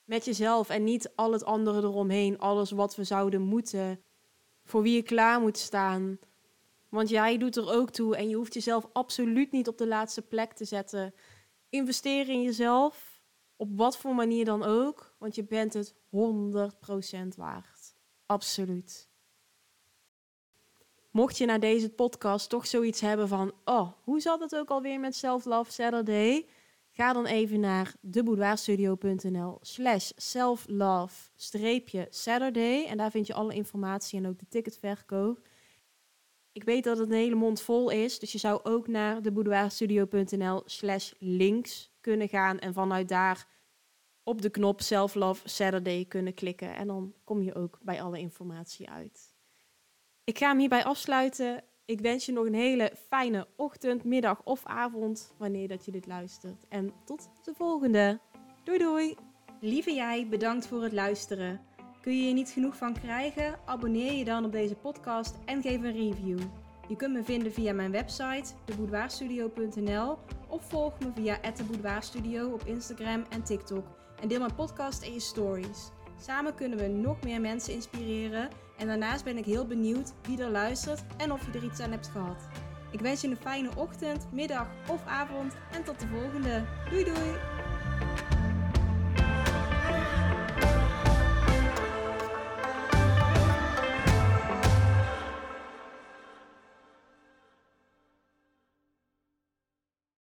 met 0.04 0.24
jezelf 0.24 0.68
en 0.68 0.84
niet 0.84 1.12
al 1.14 1.32
het 1.32 1.44
andere 1.44 1.82
eromheen, 1.82 2.38
alles 2.38 2.70
wat 2.70 2.96
we 2.96 3.04
zouden 3.04 3.42
moeten, 3.42 4.02
voor 4.64 4.82
wie 4.82 4.94
je 4.94 5.02
klaar 5.02 5.40
moet 5.40 5.58
staan. 5.58 6.18
Want 6.88 7.08
jij 7.08 7.38
doet 7.38 7.56
er 7.56 7.70
ook 7.70 7.90
toe 7.90 8.16
en 8.16 8.28
je 8.28 8.36
hoeft 8.36 8.54
jezelf 8.54 8.88
absoluut 8.92 9.52
niet 9.52 9.68
op 9.68 9.78
de 9.78 9.86
laatste 9.86 10.22
plek 10.22 10.52
te 10.52 10.64
zetten. 10.64 11.14
Investeer 11.68 12.28
in 12.28 12.42
jezelf, 12.42 13.22
op 13.56 13.68
wat 13.76 13.96
voor 13.96 14.14
manier 14.14 14.44
dan 14.44 14.62
ook, 14.62 15.14
want 15.18 15.34
je 15.34 15.44
bent 15.44 15.74
het 15.74 15.94
100% 15.94 15.98
waard. 17.36 17.94
Absoluut. 18.26 19.08
Mocht 21.10 21.38
je 21.38 21.46
na 21.46 21.58
deze 21.58 21.90
podcast 21.90 22.48
toch 22.48 22.66
zoiets 22.66 23.00
hebben 23.00 23.28
van, 23.28 23.52
oh, 23.64 23.92
hoe 24.02 24.20
zat 24.20 24.40
het 24.40 24.56
ook 24.56 24.68
alweer 24.68 25.00
met 25.00 25.16
Self 25.16 25.44
Love 25.44 25.72
Saturday? 25.72 26.46
Ga 26.90 27.12
dan 27.12 27.26
even 27.26 27.60
naar 27.60 27.94
deboudoirstudio.nl 28.00 29.58
slash 29.60 30.10
selflove-saturday. 30.16 32.86
En 32.86 32.96
daar 32.96 33.10
vind 33.10 33.26
je 33.26 33.34
alle 33.34 33.54
informatie 33.54 34.18
en 34.18 34.28
ook 34.28 34.38
de 34.38 34.48
ticketverkoop. 34.48 35.47
Ik 36.58 36.64
weet 36.64 36.84
dat 36.84 36.98
het 36.98 37.10
een 37.10 37.16
hele 37.16 37.34
mond 37.34 37.60
vol 37.60 37.90
is, 37.90 38.18
dus 38.18 38.32
je 38.32 38.38
zou 38.38 38.60
ook 38.62 38.88
naar 38.88 39.22
deboudoirstudio.nl 39.22 40.62
slash 40.64 41.12
links 41.18 41.92
kunnen 42.00 42.28
gaan. 42.28 42.58
En 42.58 42.72
vanuit 42.72 43.08
daar 43.08 43.46
op 44.22 44.42
de 44.42 44.50
knop 44.50 44.80
Self 44.80 45.14
Love 45.14 45.48
Saturday 45.48 46.04
kunnen 46.04 46.34
klikken. 46.34 46.74
En 46.74 46.86
dan 46.86 47.14
kom 47.24 47.42
je 47.42 47.54
ook 47.54 47.78
bij 47.82 48.02
alle 48.02 48.18
informatie 48.18 48.90
uit. 48.90 49.34
Ik 50.24 50.38
ga 50.38 50.48
hem 50.48 50.58
hierbij 50.58 50.84
afsluiten. 50.84 51.64
Ik 51.84 52.00
wens 52.00 52.26
je 52.26 52.32
nog 52.32 52.46
een 52.46 52.54
hele 52.54 52.92
fijne 53.08 53.46
ochtend, 53.56 54.04
middag 54.04 54.42
of 54.44 54.66
avond 54.66 55.34
wanneer 55.36 55.68
dat 55.68 55.84
je 55.84 55.90
dit 55.90 56.06
luistert. 56.06 56.64
En 56.68 56.92
tot 57.04 57.30
de 57.44 57.54
volgende. 57.54 58.20
Doei 58.64 58.78
doei. 58.78 59.16
Lieve 59.60 59.94
jij, 59.94 60.28
bedankt 60.28 60.66
voor 60.66 60.82
het 60.82 60.92
luisteren. 60.92 61.67
Kun 62.00 62.20
je 62.22 62.28
er 62.28 62.34
niet 62.34 62.50
genoeg 62.50 62.76
van 62.76 62.92
krijgen? 62.92 63.58
Abonneer 63.64 64.12
je 64.12 64.24
dan 64.24 64.44
op 64.44 64.52
deze 64.52 64.74
podcast 64.74 65.34
en 65.44 65.62
geef 65.62 65.82
een 65.82 65.92
review. 65.92 66.38
Je 66.88 66.96
kunt 66.96 67.12
me 67.14 67.24
vinden 67.24 67.52
via 67.52 67.72
mijn 67.72 67.90
website, 67.90 68.52
deboudoirstudio.nl 68.64 70.18
of 70.48 70.68
volg 70.68 70.98
me 70.98 71.10
via 71.14 72.00
Studio 72.00 72.52
op 72.52 72.62
Instagram 72.64 73.24
en 73.30 73.42
TikTok. 73.42 73.84
En 74.20 74.28
deel 74.28 74.38
mijn 74.38 74.54
podcast 74.54 75.02
en 75.02 75.12
je 75.12 75.20
stories. 75.20 75.90
Samen 76.20 76.54
kunnen 76.54 76.78
we 76.78 76.86
nog 76.86 77.22
meer 77.22 77.40
mensen 77.40 77.74
inspireren. 77.74 78.48
En 78.78 78.86
daarnaast 78.86 79.24
ben 79.24 79.38
ik 79.38 79.44
heel 79.44 79.66
benieuwd 79.66 80.12
wie 80.22 80.42
er 80.42 80.50
luistert 80.50 81.04
en 81.16 81.32
of 81.32 81.46
je 81.46 81.58
er 81.58 81.64
iets 81.64 81.80
aan 81.80 81.90
hebt 81.90 82.08
gehad. 82.08 82.48
Ik 82.90 83.00
wens 83.00 83.20
je 83.20 83.28
een 83.28 83.36
fijne 83.36 83.70
ochtend, 83.76 84.32
middag 84.32 84.68
of 84.90 85.06
avond 85.06 85.54
en 85.72 85.84
tot 85.84 86.00
de 86.00 86.06
volgende. 86.06 86.64
Doei 86.90 87.04
doei! 87.04 87.57